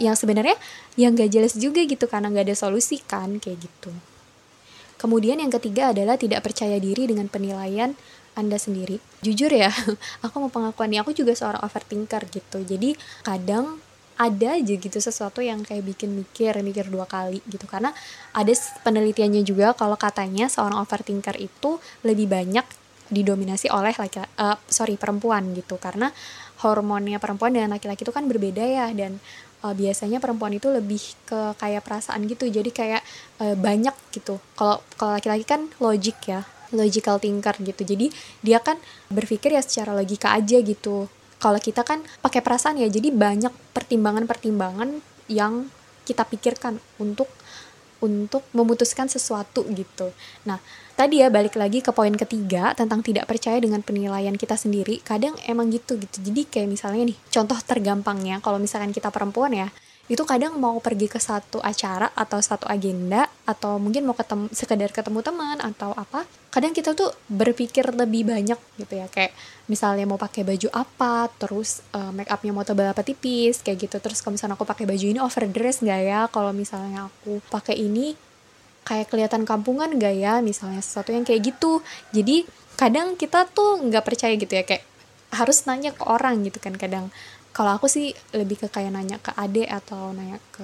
Yang 0.00 0.24
sebenarnya 0.24 0.56
yang 0.96 1.12
gak 1.12 1.28
jelas 1.28 1.52
juga 1.52 1.84
gitu 1.84 2.08
karena 2.08 2.32
gak 2.32 2.48
ada 2.48 2.56
solusi 2.56 3.04
kan 3.04 3.36
kayak 3.36 3.60
gitu. 3.60 3.92
Kemudian 4.96 5.36
yang 5.36 5.52
ketiga 5.52 5.92
adalah 5.92 6.16
tidak 6.16 6.48
percaya 6.48 6.80
diri 6.80 7.04
dengan 7.04 7.28
penilaian 7.28 7.92
anda 8.32 8.56
sendiri. 8.56 8.96
Jujur 9.20 9.52
ya 9.52 9.68
aku 10.24 10.34
mau 10.40 10.48
pengakuan 10.48 10.88
nih 10.88 11.04
aku 11.04 11.12
juga 11.12 11.36
seorang 11.36 11.60
overthinker 11.60 12.24
gitu. 12.32 12.64
Jadi 12.64 12.96
kadang 13.20 13.84
ada 14.18 14.58
aja 14.58 14.74
gitu 14.74 14.98
sesuatu 14.98 15.38
yang 15.38 15.62
kayak 15.62 15.86
bikin 15.86 16.10
mikir 16.10 16.58
mikir 16.60 16.90
dua 16.90 17.06
kali 17.06 17.38
gitu. 17.46 17.64
Karena 17.70 17.94
ada 18.34 18.52
penelitiannya 18.82 19.46
juga 19.46 19.72
kalau 19.78 19.94
katanya 19.94 20.50
seorang 20.50 20.82
overthinker 20.82 21.38
itu 21.38 21.78
lebih 22.02 22.26
banyak 22.26 22.66
didominasi 23.08 23.72
oleh 23.72 23.94
laki 23.94 24.20
uh, 24.20 24.58
sorry 24.66 24.98
perempuan 24.98 25.54
gitu. 25.54 25.78
Karena 25.78 26.10
hormonnya 26.66 27.22
perempuan 27.22 27.54
dan 27.54 27.70
laki-laki 27.70 28.02
itu 28.02 28.10
kan 28.10 28.26
berbeda 28.26 28.60
ya 28.66 28.86
dan 28.90 29.22
uh, 29.62 29.70
biasanya 29.70 30.18
perempuan 30.18 30.58
itu 30.58 30.66
lebih 30.66 31.00
ke 31.22 31.54
kayak 31.54 31.86
perasaan 31.86 32.26
gitu. 32.26 32.50
Jadi 32.50 32.74
kayak 32.74 33.02
uh, 33.38 33.54
banyak 33.54 33.94
gitu. 34.10 34.42
Kalau 34.58 34.82
kalau 34.98 35.14
laki-laki 35.14 35.46
kan 35.46 35.70
logik 35.78 36.18
ya 36.26 36.42
logical 36.74 37.22
thinker 37.22 37.54
gitu. 37.62 37.86
Jadi 37.86 38.10
dia 38.42 38.58
kan 38.58 38.76
berpikir 39.08 39.54
ya 39.54 39.62
secara 39.62 39.94
logika 39.94 40.34
aja 40.34 40.58
gitu 40.58 41.06
kalau 41.38 41.58
kita 41.62 41.86
kan 41.86 42.02
pakai 42.22 42.42
perasaan 42.42 42.82
ya 42.82 42.90
jadi 42.90 43.14
banyak 43.14 43.50
pertimbangan-pertimbangan 43.74 45.00
yang 45.30 45.70
kita 46.02 46.24
pikirkan 46.26 46.82
untuk 46.98 47.28
untuk 47.98 48.46
memutuskan 48.54 49.10
sesuatu 49.10 49.66
gitu. 49.74 50.14
Nah, 50.46 50.62
tadi 50.94 51.18
ya 51.18 51.28
balik 51.34 51.58
lagi 51.58 51.82
ke 51.82 51.90
poin 51.90 52.14
ketiga 52.14 52.70
tentang 52.74 53.02
tidak 53.02 53.26
percaya 53.26 53.58
dengan 53.58 53.82
penilaian 53.82 54.34
kita 54.38 54.54
sendiri. 54.54 55.02
Kadang 55.02 55.34
emang 55.50 55.70
gitu 55.74 55.98
gitu. 55.98 56.22
Jadi 56.22 56.46
kayak 56.46 56.68
misalnya 56.70 57.10
nih, 57.10 57.18
contoh 57.30 57.58
tergampangnya 57.58 58.38
kalau 58.38 58.62
misalkan 58.62 58.94
kita 58.94 59.10
perempuan 59.10 59.50
ya, 59.50 59.68
itu 60.08 60.24
kadang 60.24 60.56
mau 60.56 60.80
pergi 60.80 61.04
ke 61.04 61.20
satu 61.20 61.60
acara 61.60 62.08
atau 62.16 62.40
satu 62.40 62.64
agenda 62.64 63.28
atau 63.44 63.76
mungkin 63.76 64.08
mau 64.08 64.16
ketemu 64.16 64.48
sekedar 64.56 64.88
ketemu 64.88 65.20
teman 65.20 65.60
atau 65.60 65.92
apa 65.92 66.24
kadang 66.48 66.72
kita 66.72 66.96
tuh 66.96 67.12
berpikir 67.28 67.92
lebih 67.92 68.24
banyak 68.24 68.56
gitu 68.80 68.94
ya. 68.96 69.06
Kayak 69.12 69.36
misalnya 69.68 70.08
mau 70.08 70.16
pakai 70.16 70.48
baju 70.48 70.68
apa 70.72 71.28
terus 71.36 71.84
uh, 71.92 72.08
make 72.08 72.32
upnya 72.32 72.56
mau 72.56 72.64
tebal 72.64 72.88
apa 72.88 73.04
tipis 73.04 73.60
kayak 73.60 73.84
gitu. 73.84 73.96
Terus 74.00 74.24
kalau 74.24 74.40
misalnya 74.40 74.56
aku 74.56 74.64
pakai 74.64 74.88
baju 74.88 75.06
ini 75.12 75.20
overdress 75.20 75.84
nggak 75.84 76.00
ya? 76.00 76.20
Kalau 76.32 76.52
misalnya 76.56 77.12
aku 77.12 77.44
pakai 77.52 77.76
ini 77.76 78.16
kayak 78.88 79.12
kelihatan 79.12 79.44
kampungan 79.44 79.92
gak 80.00 80.16
ya? 80.16 80.40
Misalnya 80.40 80.80
sesuatu 80.80 81.12
yang 81.12 81.28
kayak 81.28 81.52
gitu. 81.52 81.84
Jadi 82.16 82.48
kadang 82.80 83.20
kita 83.20 83.44
tuh 83.52 83.84
nggak 83.84 84.04
percaya 84.08 84.32
gitu 84.40 84.56
ya. 84.56 84.64
Kayak 84.64 84.88
harus 85.28 85.68
nanya 85.68 85.92
ke 85.92 86.00
orang 86.08 86.40
gitu 86.40 86.56
kan 86.56 86.72
kadang 86.80 87.12
kalau 87.58 87.74
aku 87.74 87.90
sih 87.90 88.14
lebih 88.30 88.54
ke 88.62 88.70
kayak 88.70 88.94
nanya 88.94 89.18
ke 89.18 89.34
ade 89.34 89.66
atau 89.66 90.14
nanya 90.14 90.38
ke 90.54 90.62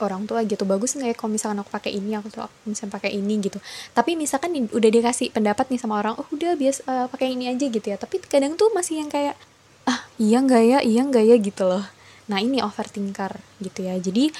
orang 0.00 0.24
tua 0.24 0.40
gitu 0.48 0.64
bagus 0.64 0.96
nggak 0.96 1.12
ya 1.12 1.16
kalau 1.20 1.30
misalkan 1.36 1.60
aku 1.60 1.68
pakai 1.68 1.92
ini 1.92 2.16
aku 2.16 2.32
tuh 2.32 2.48
aku 2.48 2.72
misalnya 2.72 2.96
pakai 2.96 3.12
ini 3.12 3.36
gitu. 3.44 3.60
Tapi 3.92 4.16
misalkan 4.16 4.56
udah 4.72 4.90
dikasih 4.90 5.28
pendapat 5.36 5.68
nih 5.68 5.76
sama 5.76 6.00
orang 6.00 6.16
oh 6.16 6.24
udah 6.32 6.56
bias 6.56 6.80
uh, 6.88 7.06
pakai 7.12 7.36
ini 7.36 7.52
aja 7.52 7.68
gitu 7.68 7.84
ya. 7.84 8.00
Tapi 8.00 8.24
kadang 8.24 8.56
tuh 8.56 8.72
masih 8.72 9.04
yang 9.04 9.12
kayak 9.12 9.36
ah 9.84 10.08
iya 10.16 10.40
nggak 10.40 10.62
ya 10.64 10.78
iya 10.80 11.04
nggak 11.04 11.24
ya 11.28 11.36
gitu 11.36 11.68
loh. 11.68 11.84
Nah 12.32 12.40
ini 12.40 12.64
overthinker 12.64 13.36
gitu 13.60 13.84
ya. 13.84 14.00
Jadi 14.00 14.32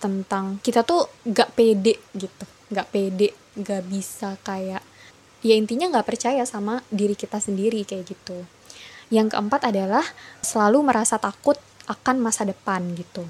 tentang 0.00 0.56
kita 0.64 0.88
tuh 0.88 1.04
nggak 1.28 1.52
pede 1.52 2.00
gitu 2.16 2.44
nggak 2.72 2.88
pede 2.90 3.28
nggak 3.56 3.82
bisa 3.86 4.36
kayak 4.42 4.82
ya 5.40 5.54
intinya 5.54 5.88
nggak 5.88 6.06
percaya 6.08 6.42
sama 6.42 6.82
diri 6.90 7.14
kita 7.14 7.38
sendiri 7.38 7.86
kayak 7.86 8.04
gitu 8.10 8.44
yang 9.12 9.30
keempat 9.30 9.70
adalah 9.70 10.02
selalu 10.42 10.82
merasa 10.82 11.18
takut 11.20 11.56
akan 11.86 12.18
masa 12.18 12.42
depan 12.42 12.82
gitu. 12.98 13.22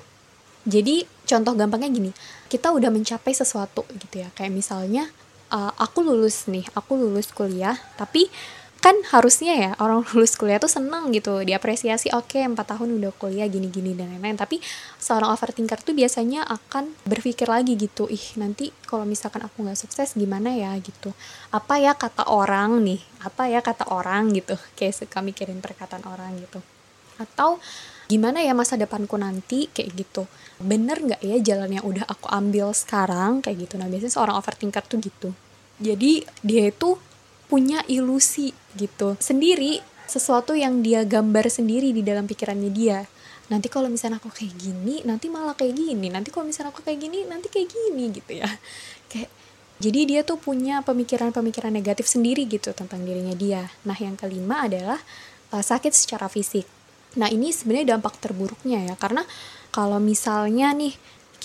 Jadi 0.66 1.06
contoh 1.28 1.54
gampangnya 1.54 1.92
gini, 1.92 2.10
kita 2.50 2.74
udah 2.74 2.90
mencapai 2.90 3.30
sesuatu 3.36 3.86
gitu 3.94 4.24
ya. 4.24 4.28
Kayak 4.34 4.52
misalnya 4.56 5.06
uh, 5.52 5.70
aku 5.78 6.02
lulus 6.02 6.50
nih, 6.50 6.66
aku 6.74 6.98
lulus 6.98 7.30
kuliah, 7.30 7.78
tapi 7.94 8.26
kan 8.86 9.02
harusnya 9.10 9.54
ya 9.58 9.70
orang 9.82 10.06
lulus 10.14 10.38
kuliah 10.38 10.62
tuh 10.62 10.70
seneng 10.70 11.10
gitu 11.10 11.42
diapresiasi 11.42 12.14
oke 12.14 12.38
okay, 12.38 12.46
4 12.46 12.54
tahun 12.54 13.02
udah 13.02 13.10
kuliah 13.18 13.50
gini-gini 13.50 13.98
dan 13.98 14.14
lain-lain. 14.14 14.38
Tapi 14.38 14.62
seorang 15.02 15.34
overthinker 15.34 15.82
tuh 15.82 15.90
biasanya 15.90 16.46
akan 16.46 16.94
berpikir 17.02 17.50
lagi 17.50 17.74
gitu 17.74 18.06
ih 18.06 18.38
nanti 18.38 18.70
kalau 18.86 19.02
misalkan 19.02 19.42
aku 19.42 19.66
nggak 19.66 19.74
sukses 19.74 20.14
gimana 20.14 20.54
ya? 20.54 20.70
Gitu. 20.78 21.10
Apa 21.50 21.82
ya 21.82 21.98
kata 21.98 22.30
orang 22.30 22.78
nih? 22.86 23.02
Apa 23.26 23.50
ya 23.50 23.58
kata 23.58 23.90
orang? 23.90 24.30
Gitu. 24.30 24.54
Kayak 24.78 25.02
suka 25.02 25.18
mikirin 25.18 25.58
perkataan 25.58 26.06
orang 26.06 26.38
gitu. 26.38 26.62
Atau 27.18 27.58
gimana 28.06 28.38
ya 28.38 28.54
masa 28.54 28.78
depanku 28.78 29.18
nanti? 29.18 29.66
Kayak 29.66 29.98
gitu. 29.98 30.22
Bener 30.62 31.02
nggak 31.02 31.26
ya 31.26 31.42
jalan 31.42 31.74
yang 31.74 31.82
udah 31.82 32.06
aku 32.06 32.30
ambil 32.30 32.70
sekarang? 32.70 33.42
Kayak 33.42 33.66
gitu. 33.66 33.74
Nah 33.82 33.90
biasanya 33.90 34.14
seorang 34.14 34.38
overthinker 34.38 34.86
tuh 34.86 35.02
gitu. 35.02 35.34
Jadi 35.82 36.22
dia 36.46 36.70
itu 36.70 36.94
punya 37.46 37.82
ilusi 37.86 38.50
gitu. 38.74 39.14
Sendiri 39.18 39.80
sesuatu 40.06 40.54
yang 40.54 40.80
dia 40.82 41.02
gambar 41.02 41.50
sendiri 41.50 41.90
di 41.90 42.02
dalam 42.02 42.30
pikirannya 42.30 42.70
dia. 42.70 43.02
Nanti 43.46 43.70
kalau 43.70 43.86
misalnya 43.86 44.18
aku 44.18 44.30
kayak 44.30 44.54
gini 44.58 45.02
nanti 45.06 45.30
malah 45.30 45.54
kayak 45.54 45.74
gini. 45.74 46.10
Nanti 46.10 46.34
kalau 46.34 46.50
misalnya 46.50 46.74
aku 46.74 46.82
kayak 46.82 46.98
gini 46.98 47.26
nanti 47.26 47.46
kayak 47.50 47.70
gini 47.70 48.04
gitu 48.14 48.32
ya. 48.42 48.50
Kayak 49.10 49.30
jadi 49.76 50.00
dia 50.08 50.20
tuh 50.24 50.40
punya 50.40 50.80
pemikiran-pemikiran 50.82 51.68
negatif 51.68 52.08
sendiri 52.08 52.48
gitu 52.48 52.72
tentang 52.72 53.04
dirinya 53.04 53.36
dia. 53.36 53.68
Nah 53.84 53.94
yang 53.94 54.16
kelima 54.16 54.64
adalah 54.66 54.98
uh, 55.52 55.62
sakit 55.62 55.92
secara 55.92 56.32
fisik. 56.32 56.64
Nah 57.20 57.28
ini 57.28 57.52
sebenarnya 57.52 57.94
dampak 57.94 58.18
terburuknya 58.18 58.82
ya. 58.88 58.94
Karena 58.96 59.22
kalau 59.70 60.00
misalnya 60.00 60.72
nih 60.72 60.96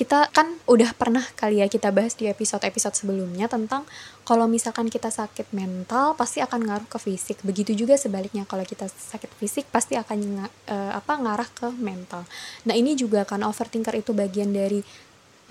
kita 0.02 0.34
kan 0.34 0.58
udah 0.66 0.98
pernah 0.98 1.22
kali 1.38 1.62
ya 1.62 1.70
kita 1.70 1.94
bahas 1.94 2.18
di 2.18 2.26
episode-episode 2.26 2.98
sebelumnya 2.98 3.46
tentang 3.46 3.86
kalau 4.26 4.50
misalkan 4.50 4.90
kita 4.90 5.14
sakit 5.14 5.54
mental 5.54 6.18
pasti 6.18 6.42
akan 6.42 6.58
ngaruh 6.58 6.90
ke 6.90 6.98
fisik. 6.98 7.38
Begitu 7.46 7.78
juga 7.78 8.02
sebaliknya 8.02 8.50
kalau 8.50 8.66
kita 8.66 8.90
sakit 8.90 9.30
fisik 9.38 9.70
pasti 9.70 10.02
akan 10.02 10.50
uh, 10.74 10.98
apa 10.98 11.22
ngarah 11.22 11.46
ke 11.54 11.70
mental. 11.78 12.26
Nah, 12.66 12.74
ini 12.74 12.98
juga 12.98 13.30
kan 13.30 13.46
overthinker 13.46 13.94
itu 13.94 14.10
bagian 14.18 14.50
dari 14.50 14.82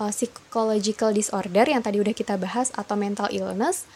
uh, 0.03 0.11
psychological 0.11 1.15
disorder 1.15 1.71
yang 1.71 1.79
tadi 1.79 2.03
udah 2.03 2.11
kita 2.11 2.35
bahas 2.35 2.75
atau 2.75 2.99
mental 2.99 3.31
illness 3.31 3.87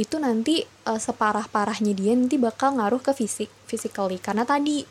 itu 0.00 0.16
nanti 0.16 0.64
uh, 0.88 0.96
separah-parahnya 0.96 1.92
dia 1.92 2.16
nanti 2.16 2.40
bakal 2.40 2.80
ngaruh 2.80 3.04
ke 3.04 3.12
fisik 3.12 3.52
physically 3.68 4.16
karena 4.16 4.48
tadi 4.48 4.88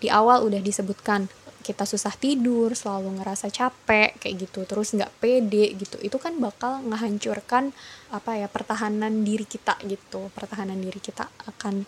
di 0.00 0.08
awal 0.08 0.48
udah 0.48 0.64
disebutkan 0.64 1.28
kita 1.60 1.84
susah 1.84 2.16
tidur, 2.16 2.72
selalu 2.72 3.20
ngerasa 3.20 3.52
capek 3.52 4.16
kayak 4.16 4.48
gitu, 4.48 4.64
terus 4.64 4.96
nggak 4.96 5.12
pede 5.20 5.76
gitu, 5.76 6.00
itu 6.00 6.16
kan 6.16 6.36
bakal 6.40 6.80
ngehancurkan 6.88 7.76
apa 8.10 8.40
ya 8.40 8.48
pertahanan 8.48 9.22
diri 9.22 9.44
kita 9.44 9.76
gitu, 9.84 10.32
pertahanan 10.32 10.80
diri 10.80 10.98
kita 10.98 11.28
akan 11.46 11.84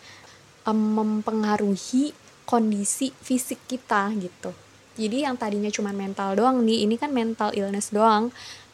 um, 0.68 0.78
mempengaruhi 1.00 2.12
kondisi 2.44 3.10
fisik 3.10 3.64
kita 3.64 4.12
gitu. 4.20 4.52
Jadi 4.92 5.24
yang 5.24 5.40
tadinya 5.40 5.72
cuma 5.72 5.90
mental 5.96 6.36
doang 6.36 6.60
nih, 6.68 6.84
ini 6.84 7.00
kan 7.00 7.08
mental 7.10 7.56
illness 7.56 7.88
doang, 7.90 8.28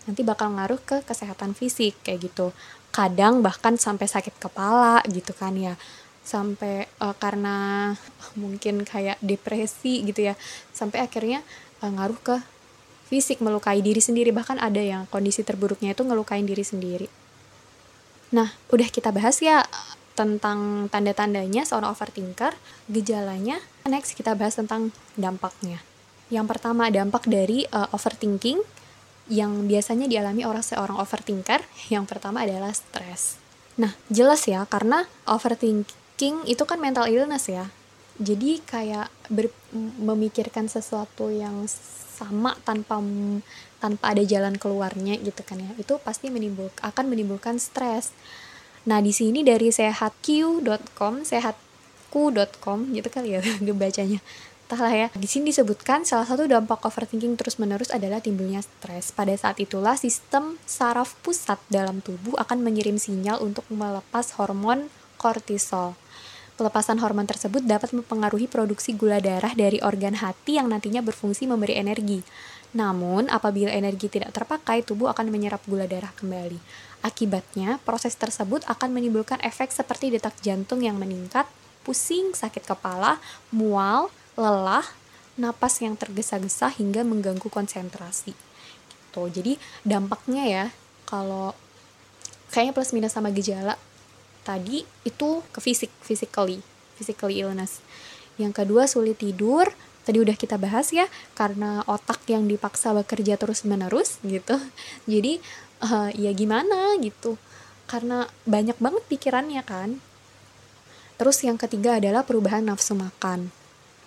nanti 0.08 0.26
bakal 0.26 0.50
ngaruh 0.56 0.82
ke 0.82 1.06
kesehatan 1.06 1.54
fisik 1.54 1.94
kayak 2.02 2.32
gitu. 2.32 2.50
Kadang 2.90 3.44
bahkan 3.44 3.78
sampai 3.78 4.10
sakit 4.10 4.40
kepala 4.40 5.04
gitu 5.06 5.30
kan 5.36 5.54
ya 5.54 5.78
sampai 6.28 6.84
uh, 7.00 7.16
karena 7.16 7.96
mungkin 8.36 8.84
kayak 8.84 9.16
depresi 9.24 10.04
gitu 10.04 10.28
ya 10.28 10.34
sampai 10.76 11.08
akhirnya 11.08 11.40
uh, 11.80 11.88
ngaruh 11.88 12.20
ke 12.20 12.36
fisik 13.08 13.40
melukai 13.40 13.80
diri 13.80 14.04
sendiri. 14.04 14.28
Bahkan 14.28 14.60
ada 14.60 14.84
yang 14.84 15.08
kondisi 15.08 15.40
terburuknya 15.40 15.96
itu 15.96 16.04
ngelukain 16.04 16.44
diri 16.44 16.60
sendiri. 16.60 17.08
Nah 18.36 18.52
udah 18.68 18.88
kita 18.92 19.08
bahas 19.08 19.40
ya 19.40 19.64
tentang 20.12 20.92
tanda-tandanya 20.92 21.64
seorang 21.64 21.96
overthinker 21.96 22.52
gejalanya. 22.92 23.64
Next 23.88 24.12
kita 24.12 24.36
bahas 24.36 24.60
tentang 24.60 24.92
dampaknya. 25.16 25.80
Yang 26.28 26.46
pertama 26.52 26.92
dampak 26.92 27.24
dari 27.24 27.64
uh, 27.72 27.88
overthinking 27.96 28.60
yang 29.32 29.64
biasanya 29.64 30.04
dialami 30.04 30.44
orang 30.44 30.60
seorang 30.60 31.00
overthinker. 31.00 31.64
Yang 31.88 32.04
pertama 32.04 32.44
adalah 32.44 32.76
stres. 32.76 33.40
Nah, 33.78 33.94
jelas 34.10 34.42
ya, 34.44 34.66
karena 34.66 35.06
overthinking 35.24 36.07
King 36.18 36.42
itu 36.50 36.66
kan 36.66 36.82
mental 36.82 37.06
illness 37.06 37.46
ya. 37.46 37.70
Jadi 38.18 38.58
kayak 38.66 39.06
ber, 39.30 39.54
memikirkan 40.02 40.66
sesuatu 40.66 41.30
yang 41.30 41.70
sama 42.18 42.58
tanpa 42.66 42.98
tanpa 43.78 44.04
ada 44.10 44.26
jalan 44.26 44.58
keluarnya 44.58 45.14
gitu 45.22 45.46
kan 45.46 45.62
ya 45.62 45.70
itu 45.78 45.94
pasti 46.02 46.34
menimbul 46.34 46.74
akan 46.82 47.06
menimbulkan 47.06 47.62
stres. 47.62 48.10
Nah 48.90 48.98
di 48.98 49.14
sini 49.14 49.46
dari 49.46 49.70
sehatq.com 49.70 51.22
sehatku.com 51.22 52.78
gitu 52.90 53.06
kali 53.06 53.38
ya 53.38 53.40
bacanya 53.78 54.18
entahlah 54.66 54.92
ya. 54.92 55.08
Di 55.14 55.30
sini 55.30 55.54
disebutkan 55.54 56.02
salah 56.02 56.26
satu 56.26 56.50
dampak 56.50 56.82
overthinking 56.82 57.38
terus 57.38 57.62
menerus 57.62 57.94
adalah 57.94 58.18
timbulnya 58.18 58.60
stres. 58.60 59.14
Pada 59.14 59.32
saat 59.38 59.62
itulah 59.62 59.94
sistem 59.94 60.58
saraf 60.66 61.14
pusat 61.22 61.62
dalam 61.70 62.02
tubuh 62.02 62.34
akan 62.34 62.66
mengirim 62.66 62.98
sinyal 62.98 63.38
untuk 63.40 63.62
melepas 63.70 64.34
hormon 64.34 64.90
kortisol 65.16 65.94
Pelepasan 66.58 66.98
hormon 66.98 67.24
tersebut 67.24 67.62
dapat 67.62 67.94
mempengaruhi 67.94 68.50
produksi 68.50 68.98
gula 68.98 69.22
darah 69.22 69.54
dari 69.54 69.78
organ 69.78 70.18
hati 70.18 70.58
yang 70.58 70.66
nantinya 70.66 70.98
berfungsi 71.06 71.46
memberi 71.46 71.78
energi. 71.78 72.20
Namun, 72.74 73.30
apabila 73.30 73.70
energi 73.70 74.10
tidak 74.10 74.34
terpakai, 74.34 74.82
tubuh 74.82 75.08
akan 75.14 75.30
menyerap 75.30 75.62
gula 75.70 75.86
darah 75.86 76.10
kembali. 76.18 76.58
Akibatnya, 77.06 77.78
proses 77.86 78.18
tersebut 78.18 78.66
akan 78.66 78.90
menimbulkan 78.90 79.38
efek 79.46 79.70
seperti 79.70 80.10
detak 80.10 80.34
jantung 80.42 80.82
yang 80.82 80.98
meningkat, 80.98 81.46
pusing, 81.86 82.34
sakit 82.34 82.66
kepala, 82.66 83.22
mual, 83.54 84.10
lelah, 84.34 84.84
napas 85.38 85.78
yang 85.78 85.94
tergesa-gesa 85.94 86.74
hingga 86.74 87.06
mengganggu 87.06 87.46
konsentrasi 87.46 88.34
gitu 89.18 89.42
jadi 89.42 89.52
dampaknya 89.82 90.44
ya 90.46 90.64
kalau 91.08 91.56
kayaknya 92.52 92.72
plus 92.76 92.92
minus 92.94 93.16
sama 93.16 93.32
gejala 93.34 93.74
tadi 94.48 94.88
itu 95.04 95.44
ke 95.52 95.60
fisik 95.60 95.92
physically 96.00 96.64
physically 96.96 97.44
illness. 97.44 97.84
Yang 98.40 98.64
kedua 98.64 98.88
sulit 98.88 99.22
tidur. 99.22 99.68
Tadi 100.08 100.24
udah 100.24 100.40
kita 100.40 100.56
bahas 100.56 100.88
ya 100.88 101.04
karena 101.36 101.84
otak 101.84 102.24
yang 102.32 102.48
dipaksa 102.48 102.96
bekerja 102.96 103.36
terus 103.36 103.68
menerus 103.68 104.16
gitu. 104.24 104.56
Jadi 105.12 105.36
uh, 105.84 106.08
ya 106.16 106.32
gimana 106.32 106.96
gitu. 106.98 107.36
Karena 107.84 108.24
banyak 108.48 108.80
banget 108.80 109.04
pikirannya 109.04 109.60
kan. 109.68 110.00
Terus 111.20 111.44
yang 111.44 111.60
ketiga 111.60 112.00
adalah 112.00 112.24
perubahan 112.24 112.64
nafsu 112.64 112.96
makan. 112.96 113.52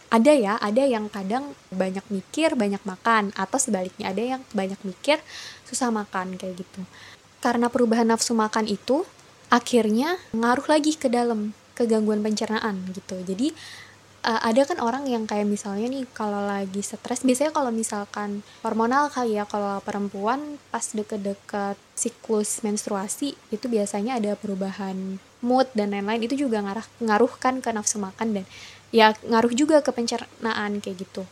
Ada 0.09 0.33
ya 0.35 0.53
ada 0.57 0.83
yang 0.83 1.07
kadang 1.07 1.53
banyak 1.71 2.03
mikir 2.09 2.57
banyak 2.57 2.81
makan 2.83 3.31
atau 3.37 3.61
sebaliknya 3.61 4.11
ada 4.11 4.19
yang 4.19 4.41
banyak 4.51 4.81
mikir 4.83 5.21
susah 5.69 5.93
makan 5.93 6.35
kayak 6.35 6.65
gitu. 6.65 6.81
Karena 7.45 7.69
perubahan 7.69 8.09
nafsu 8.09 8.33
makan 8.33 8.65
itu 8.65 9.05
akhirnya 9.51 10.15
ngaruh 10.31 10.65
lagi 10.71 10.95
ke 10.95 11.11
dalam 11.11 11.51
kegangguan 11.75 12.23
pencernaan 12.23 12.87
gitu 12.95 13.19
jadi 13.21 13.51
uh, 14.25 14.41
ada 14.41 14.65
kan 14.65 14.79
orang 14.79 15.05
yang 15.09 15.25
kayak 15.25 15.45
misalnya 15.45 15.91
nih 15.91 16.05
kalau 16.15 16.45
lagi 16.45 16.81
stres 16.81 17.25
biasanya 17.25 17.51
kalau 17.53 17.69
misalkan 17.69 18.45
hormonal 18.63 19.09
kali 19.11 19.37
ya 19.37 19.45
kalau 19.45 19.81
perempuan 19.83 20.57
pas 20.69 20.85
deket-deket 20.93 21.77
siklus 21.93 22.61
menstruasi 22.63 23.35
itu 23.53 23.65
biasanya 23.67 24.17
ada 24.17 24.33
perubahan 24.37 25.19
mood 25.41 25.67
dan 25.73 25.91
lain-lain 25.91 26.25
itu 26.25 26.47
juga 26.47 26.61
ngaruh 26.61 26.87
ngaruhkan 27.01 27.59
ke 27.59 27.69
nafsu 27.73 27.97
makan 27.97 28.41
dan 28.41 28.45
ya 28.93 29.17
ngaruh 29.25 29.51
juga 29.51 29.81
ke 29.81 29.89
pencernaan 29.89 30.79
kayak 30.79 31.07
gitu. 31.07 31.25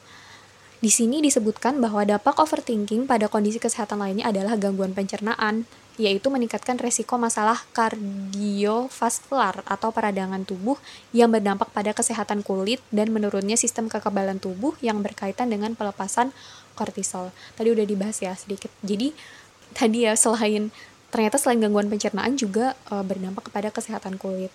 Di 0.79 0.87
sini 0.87 1.19
disebutkan 1.19 1.83
bahwa 1.83 2.07
dampak 2.07 2.39
overthinking 2.39 3.03
pada 3.03 3.27
kondisi 3.27 3.59
kesehatan 3.59 3.99
lainnya 3.99 4.31
adalah 4.31 4.55
gangguan 4.55 4.95
pencernaan, 4.95 5.67
yaitu 5.99 6.31
meningkatkan 6.31 6.79
resiko 6.79 7.19
masalah 7.19 7.59
kardiovaskular 7.75 9.67
atau 9.67 9.91
peradangan 9.91 10.47
tubuh 10.47 10.79
yang 11.11 11.27
berdampak 11.27 11.67
pada 11.75 11.91
kesehatan 11.91 12.39
kulit 12.39 12.79
dan 12.89 13.11
menurunnya 13.11 13.59
sistem 13.59 13.91
kekebalan 13.91 14.39
tubuh 14.39 14.79
yang 14.79 15.03
berkaitan 15.03 15.51
dengan 15.51 15.75
pelepasan 15.75 16.31
kortisol. 16.79 17.35
Tadi 17.59 17.75
udah 17.75 17.83
dibahas 17.83 18.15
ya 18.23 18.31
sedikit. 18.31 18.71
Jadi 18.79 19.11
tadi 19.75 20.07
ya 20.07 20.15
selain 20.15 20.71
ternyata 21.11 21.35
selain 21.35 21.59
gangguan 21.59 21.91
pencernaan 21.91 22.39
juga 22.39 22.79
e, 22.87 22.95
berdampak 23.01 23.49
kepada 23.51 23.69
kesehatan 23.73 24.15
kulit 24.21 24.53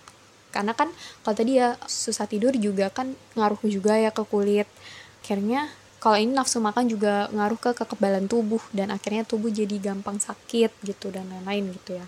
karena 0.54 0.70
kan 0.70 0.86
kalau 1.26 1.34
tadi 1.34 1.58
ya 1.58 1.74
susah 1.82 2.30
tidur 2.30 2.54
juga 2.54 2.86
kan 2.94 3.18
ngaruh 3.34 3.58
juga 3.66 3.98
ya 3.98 4.14
ke 4.14 4.22
kulit 4.22 4.70
akhirnya 5.18 5.66
kalau 6.04 6.20
ini 6.20 6.36
nafsu 6.36 6.60
makan 6.60 6.84
juga 6.84 7.32
ngaruh 7.32 7.56
ke 7.56 7.70
kekebalan 7.72 8.28
tubuh 8.28 8.60
dan 8.76 8.92
akhirnya 8.92 9.24
tubuh 9.24 9.48
jadi 9.48 9.72
gampang 9.80 10.20
sakit 10.20 10.68
gitu 10.84 11.08
dan 11.08 11.24
lain-lain 11.32 11.72
gitu 11.80 11.96
ya. 11.96 12.04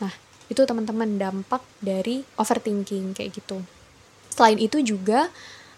Nah 0.00 0.16
itu 0.48 0.64
teman-teman 0.64 1.20
dampak 1.20 1.60
dari 1.84 2.24
overthinking 2.40 3.12
kayak 3.12 3.36
gitu. 3.36 3.60
Selain 4.32 4.56
itu 4.56 4.80
juga 4.80 5.28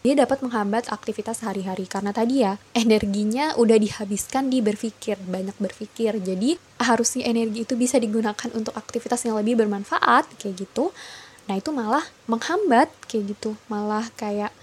dia 0.07 0.15
dapat 0.15 0.39
menghambat 0.39 0.87
aktivitas 0.95 1.43
sehari-hari 1.43 1.91
karena 1.91 2.15
tadi 2.15 2.47
ya 2.47 2.63
energinya 2.79 3.59
udah 3.59 3.75
dihabiskan 3.75 4.47
di 4.47 4.63
berpikir 4.63 5.19
banyak 5.19 5.59
berpikir. 5.59 6.15
Jadi 6.15 6.63
harusnya 6.79 7.27
energi 7.27 7.67
itu 7.67 7.75
bisa 7.75 7.99
digunakan 7.99 8.55
untuk 8.55 8.71
aktivitas 8.79 9.27
yang 9.27 9.35
lebih 9.35 9.59
bermanfaat 9.59 10.31
kayak 10.39 10.63
gitu. 10.63 10.95
Nah 11.51 11.59
itu 11.59 11.75
malah 11.75 12.07
menghambat 12.31 12.87
kayak 13.11 13.35
gitu, 13.35 13.59
malah 13.67 14.07
kayak 14.15 14.55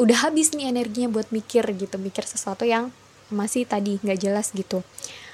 udah 0.00 0.28
habis 0.28 0.56
nih 0.56 0.72
energinya 0.72 1.08
buat 1.12 1.28
mikir 1.28 1.64
gitu, 1.76 1.96
mikir 2.00 2.24
sesuatu 2.24 2.64
yang 2.64 2.92
masih 3.32 3.64
tadi 3.64 4.00
nggak 4.00 4.18
jelas 4.20 4.52
gitu. 4.52 4.84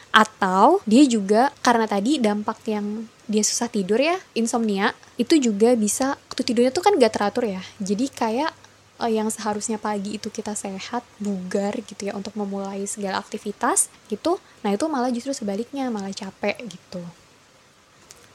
Atau 0.09 0.81
dia 0.89 1.05
juga 1.05 1.53
karena 1.61 1.85
tadi 1.85 2.17
dampak 2.19 2.65
yang 2.65 3.07
dia 3.29 3.45
susah 3.45 3.69
tidur 3.69 4.01
ya, 4.01 4.17
insomnia, 4.33 4.97
itu 5.21 5.37
juga 5.37 5.77
bisa 5.77 6.17
waktu 6.33 6.43
tidurnya 6.49 6.73
tuh 6.73 6.81
kan 6.81 6.97
gak 6.97 7.13
teratur 7.13 7.45
ya. 7.45 7.61
Jadi 7.77 8.09
kayak 8.09 8.57
uh, 9.05 9.11
yang 9.13 9.29
seharusnya 9.29 9.77
pagi 9.77 10.17
itu 10.17 10.33
kita 10.33 10.57
sehat, 10.57 11.05
bugar 11.21 11.77
gitu 11.85 12.09
ya 12.09 12.17
untuk 12.17 12.33
memulai 12.41 12.89
segala 12.89 13.21
aktivitas 13.21 13.93
gitu. 14.09 14.41
Nah, 14.65 14.73
itu 14.73 14.89
malah 14.89 15.13
justru 15.13 15.37
sebaliknya, 15.37 15.93
malah 15.93 16.15
capek 16.17 16.57
gitu 16.65 17.05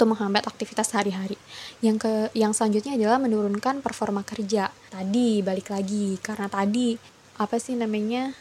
itu 0.03 0.11
menghambat 0.11 0.43
aktivitas 0.43 0.91
sehari-hari. 0.91 1.39
Yang 1.79 2.03
ke 2.03 2.13
yang 2.35 2.51
selanjutnya 2.51 2.99
adalah 2.99 3.23
menurunkan 3.23 3.79
performa 3.79 4.27
kerja. 4.27 4.67
Tadi 4.91 5.39
balik 5.39 5.71
lagi 5.71 6.19
karena 6.19 6.51
tadi 6.51 6.99
apa 7.39 7.55
sih 7.55 7.79
namanya? 7.79 8.35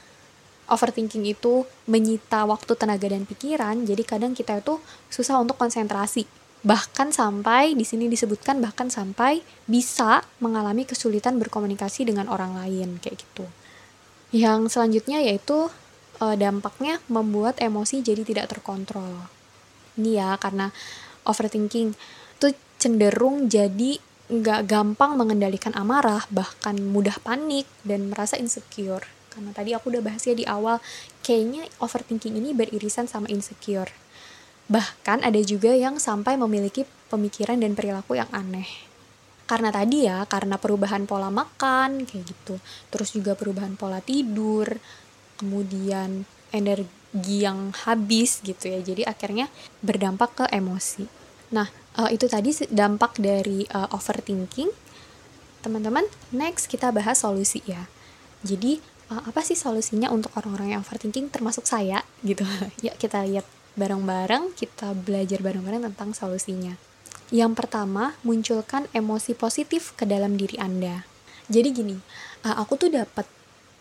overthinking 0.70 1.26
itu 1.26 1.68
menyita 1.84 2.48
waktu, 2.48 2.72
tenaga 2.78 3.04
dan 3.04 3.28
pikiran. 3.28 3.84
Jadi 3.84 4.02
kadang 4.08 4.32
kita 4.32 4.62
itu 4.62 4.80
susah 5.12 5.36
untuk 5.36 5.60
konsentrasi. 5.60 6.24
Bahkan 6.62 7.12
sampai 7.12 7.74
di 7.74 7.84
sini 7.84 8.06
disebutkan 8.06 8.62
bahkan 8.62 8.88
sampai 8.88 9.42
bisa 9.68 10.22
mengalami 10.38 10.86
kesulitan 10.88 11.36
berkomunikasi 11.36 12.08
dengan 12.08 12.30
orang 12.30 12.56
lain 12.56 13.02
kayak 13.02 13.20
gitu. 13.20 13.44
Yang 14.32 14.78
selanjutnya 14.78 15.20
yaitu 15.20 15.68
eh, 16.22 16.36
dampaknya 16.40 17.02
membuat 17.10 17.60
emosi 17.60 18.00
jadi 18.00 18.22
tidak 18.24 18.56
terkontrol. 18.56 19.28
Ini 19.98 20.24
ya 20.24 20.30
karena 20.40 20.72
overthinking 21.28 21.94
itu 22.38 22.48
cenderung 22.78 23.46
jadi 23.46 23.98
nggak 24.32 24.60
gampang 24.64 25.14
mengendalikan 25.20 25.76
amarah, 25.76 26.24
bahkan 26.32 26.80
mudah 26.80 27.20
panik 27.20 27.68
dan 27.84 28.08
merasa 28.08 28.40
insecure. 28.40 29.04
Karena 29.28 29.52
tadi 29.52 29.76
aku 29.76 29.92
udah 29.92 30.02
bahas 30.04 30.24
ya 30.24 30.32
di 30.32 30.44
awal, 30.48 30.80
kayaknya 31.20 31.68
overthinking 31.80 32.36
ini 32.40 32.56
beririsan 32.56 33.08
sama 33.08 33.28
insecure. 33.28 33.92
Bahkan 34.72 35.24
ada 35.24 35.40
juga 35.44 35.76
yang 35.76 36.00
sampai 36.00 36.40
memiliki 36.40 36.88
pemikiran 37.12 37.60
dan 37.60 37.76
perilaku 37.76 38.16
yang 38.16 38.28
aneh. 38.32 38.68
Karena 39.44 39.68
tadi 39.68 40.08
ya, 40.08 40.24
karena 40.24 40.56
perubahan 40.56 41.04
pola 41.04 41.28
makan, 41.28 42.08
kayak 42.08 42.24
gitu. 42.24 42.56
Terus 42.88 43.12
juga 43.12 43.36
perubahan 43.36 43.76
pola 43.76 44.00
tidur, 44.00 44.68
kemudian 45.36 46.24
energi 46.52 47.44
yang 47.44 47.72
habis 47.84 48.40
gitu 48.44 48.68
ya. 48.68 48.80
Jadi 48.80 49.02
akhirnya 49.08 49.48
berdampak 49.80 50.30
ke 50.32 50.44
emosi. 50.52 51.04
Nah, 51.52 51.68
uh, 52.00 52.08
itu 52.08 52.28
tadi 52.28 52.52
dampak 52.72 53.20
dari 53.20 53.68
uh, 53.72 53.88
overthinking. 53.92 54.72
Teman-teman, 55.62 56.04
next 56.34 56.66
kita 56.66 56.90
bahas 56.90 57.22
solusi 57.22 57.60
ya. 57.68 57.86
Jadi, 58.42 58.80
uh, 59.12 59.22
apa 59.28 59.44
sih 59.44 59.54
solusinya 59.54 60.10
untuk 60.10 60.34
orang-orang 60.34 60.74
yang 60.78 60.80
overthinking 60.82 61.28
termasuk 61.28 61.68
saya 61.68 62.02
gitu. 62.28 62.42
ya, 62.80 62.96
kita 62.96 63.22
lihat 63.28 63.44
bareng-bareng, 63.76 64.52
kita 64.56 64.92
belajar 64.96 65.40
bareng-bareng 65.40 65.88
tentang 65.92 66.12
solusinya. 66.16 66.76
Yang 67.32 67.64
pertama, 67.64 68.12
munculkan 68.20 68.88
emosi 68.92 69.32
positif 69.32 69.96
ke 69.96 70.04
dalam 70.04 70.36
diri 70.36 70.60
Anda. 70.60 71.08
Jadi 71.48 71.68
gini, 71.72 71.96
aku 72.44 72.76
tuh 72.76 72.92
dapat 72.92 73.24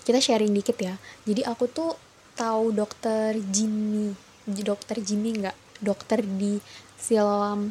kita 0.07 0.23
sharing 0.23 0.55
dikit 0.55 0.79
ya. 0.79 0.95
Jadi 1.27 1.43
aku 1.43 1.67
tuh 1.67 1.99
tahu 2.41 2.73
dokter 2.73 3.37
Jimmy? 3.53 4.17
Dokter 4.49 4.97
Jimmy 4.97 5.37
nggak? 5.37 5.53
Dokter 5.77 6.25
di 6.25 6.57
Siloam 6.97 7.69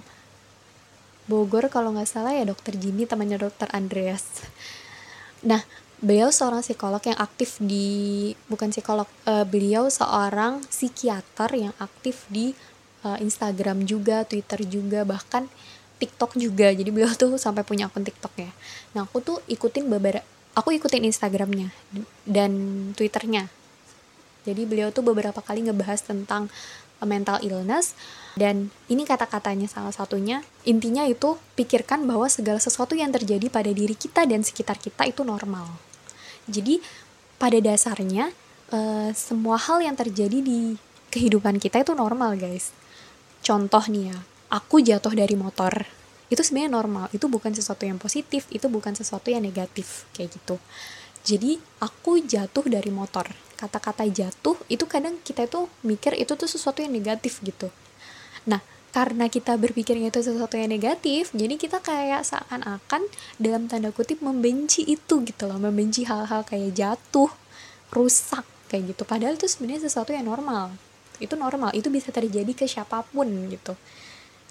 Bogor 1.26 1.66
kalau 1.70 1.94
nggak 1.94 2.11
salah 2.11 2.35
ya 2.35 2.46
dokter 2.46 2.74
Jimmy 2.78 3.06
temannya 3.06 3.38
dokter 3.38 3.66
Andreas. 3.74 4.46
Nah 5.42 5.62
beliau 5.98 6.30
seorang 6.30 6.62
psikolog 6.62 7.02
yang 7.02 7.18
aktif 7.18 7.59
di 7.62 8.30
bukan 8.46 8.70
psikolog 8.70 9.06
uh, 9.26 9.46
beliau 9.46 9.87
seorang 9.90 10.62
psikiater 10.66 11.50
yang 11.54 11.74
aktif 11.78 12.26
di 12.30 12.54
uh, 13.06 13.18
Instagram 13.22 13.87
juga 13.87 14.26
Twitter 14.26 14.66
juga 14.66 15.02
bahkan 15.06 15.46
TikTok 16.02 16.35
juga. 16.35 16.70
Jadi 16.74 16.90
beliau 16.90 17.14
tuh 17.14 17.38
sampai 17.38 17.62
punya 17.62 17.87
akun 17.87 18.02
TikTok 18.02 18.35
ya. 18.38 18.50
Nah 18.98 19.06
aku 19.06 19.22
tuh 19.22 19.38
ikutin 19.46 19.87
beberapa 19.87 20.26
aku 20.59 20.74
ikutin 20.74 21.06
Instagramnya 21.06 21.70
dan 22.26 22.50
Twitternya 22.98 23.60
jadi 24.44 24.64
beliau 24.64 24.88
tuh 24.90 25.05
beberapa 25.05 25.38
kali 25.44 25.66
ngebahas 25.68 26.05
tentang 26.05 26.53
uh, 27.00 27.07
mental 27.09 27.40
illness 27.44 27.96
dan 28.38 28.70
ini 28.87 29.03
kata-katanya 29.05 29.66
salah 29.66 29.92
satunya 29.92 30.46
intinya 30.62 31.05
itu 31.05 31.37
pikirkan 31.59 32.07
bahwa 32.07 32.31
segala 32.31 32.62
sesuatu 32.62 32.94
yang 32.94 33.11
terjadi 33.11 33.50
pada 33.50 33.70
diri 33.74 33.96
kita 33.98 34.24
dan 34.24 34.46
sekitar 34.46 34.79
kita 34.79 35.09
itu 35.09 35.26
normal. 35.26 35.66
Jadi 36.46 36.79
pada 37.37 37.59
dasarnya 37.59 38.31
uh, 38.70 39.11
semua 39.12 39.59
hal 39.59 39.83
yang 39.83 39.98
terjadi 39.98 40.38
di 40.40 40.79
kehidupan 41.11 41.59
kita 41.59 41.83
itu 41.83 41.92
normal 41.92 42.38
guys. 42.38 42.70
Contoh 43.40 43.83
nih 43.88 44.14
ya, 44.14 44.18
aku 44.53 44.79
jatuh 44.85 45.14
dari 45.16 45.35
motor 45.35 46.00
itu 46.31 46.46
sebenarnya 46.46 46.70
normal 46.70 47.07
itu 47.11 47.26
bukan 47.26 47.50
sesuatu 47.50 47.83
yang 47.85 47.98
positif 47.98 48.46
itu 48.55 48.70
bukan 48.70 48.94
sesuatu 48.94 49.29
yang 49.29 49.42
negatif 49.42 50.07
kayak 50.14 50.38
gitu 50.38 50.62
jadi 51.26 51.59
aku 51.83 52.22
jatuh 52.22 52.64
dari 52.70 52.88
motor 52.94 53.26
kata-kata 53.61 54.09
jatuh 54.09 54.57
itu 54.73 54.88
kadang 54.88 55.20
kita 55.20 55.44
itu 55.44 55.68
mikir 55.85 56.16
itu 56.16 56.33
tuh 56.33 56.49
sesuatu 56.49 56.81
yang 56.81 56.96
negatif 56.96 57.44
gitu. 57.44 57.68
Nah 58.49 58.64
karena 58.90 59.29
kita 59.31 59.55
berpikirnya 59.55 60.11
itu 60.11 60.25
sesuatu 60.25 60.59
yang 60.59 60.73
negatif 60.73 61.31
jadi 61.31 61.55
kita 61.55 61.79
kayak 61.79 62.27
seakan-akan 62.27 63.07
dalam 63.38 63.68
tanda 63.68 63.92
kutip 63.92 64.18
membenci 64.25 64.83
itu 64.83 65.23
gitu 65.23 65.46
loh 65.46 65.61
membenci 65.61 66.09
hal-hal 66.09 66.42
kayak 66.42 66.73
jatuh 66.75 67.29
rusak 67.92 68.42
kayak 68.70 68.94
gitu. 68.94 69.03
Padahal 69.05 69.35
itu 69.35 69.51
sebenarnya 69.51 69.90
sesuatu 69.90 70.14
yang 70.14 70.31
normal. 70.31 70.73
Itu 71.18 71.37
normal 71.37 71.75
itu 71.77 71.90
bisa 71.92 72.14
terjadi 72.14 72.55
ke 72.55 72.64
siapa 72.64 73.03
pun 73.11 73.27
gitu. 73.51 73.75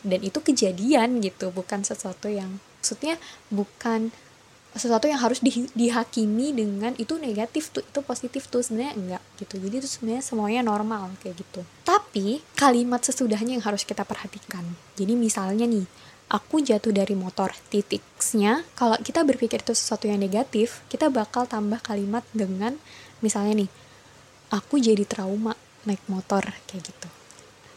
Dan 0.03 0.19
itu 0.23 0.39
kejadian 0.39 1.19
gitu 1.23 1.51
bukan 1.51 1.83
sesuatu 1.83 2.31
yang 2.31 2.59
maksudnya 2.79 3.19
bukan 3.51 4.15
sesuatu 4.77 5.09
yang 5.09 5.17
harus 5.17 5.41
di, 5.41 5.65
dihakimi 5.73 6.53
dengan 6.53 6.93
itu 7.01 7.17
negatif 7.17 7.73
tuh 7.73 7.81
itu 7.81 7.99
positif 8.05 8.45
tuh 8.45 8.61
sebenarnya 8.61 8.93
enggak 8.93 9.23
gitu. 9.41 9.55
Jadi 9.57 9.75
itu 9.81 9.89
sebenarnya 9.89 10.23
semuanya 10.23 10.61
normal 10.61 11.09
kayak 11.25 11.41
gitu. 11.41 11.61
Tapi 11.81 12.45
kalimat 12.53 13.01
sesudahnya 13.01 13.57
yang 13.57 13.65
harus 13.65 13.81
kita 13.81 14.05
perhatikan. 14.05 14.61
Jadi 14.93 15.17
misalnya 15.17 15.65
nih 15.65 15.89
aku 16.29 16.61
jatuh 16.61 16.93
dari 16.93 17.17
motor 17.17 17.49
titiknya 17.73 18.61
kalau 18.77 18.93
kita 19.01 19.25
berpikir 19.25 19.65
itu 19.65 19.73
sesuatu 19.73 20.05
yang 20.05 20.21
negatif 20.21 20.85
kita 20.85 21.09
bakal 21.09 21.49
tambah 21.49 21.81
kalimat 21.81 22.21
dengan 22.29 22.77
misalnya 23.25 23.65
nih 23.65 23.69
aku 24.53 24.77
jadi 24.77 25.01
trauma 25.09 25.57
naik 25.89 26.05
motor 26.05 26.45
kayak 26.69 26.93
gitu. 26.93 27.09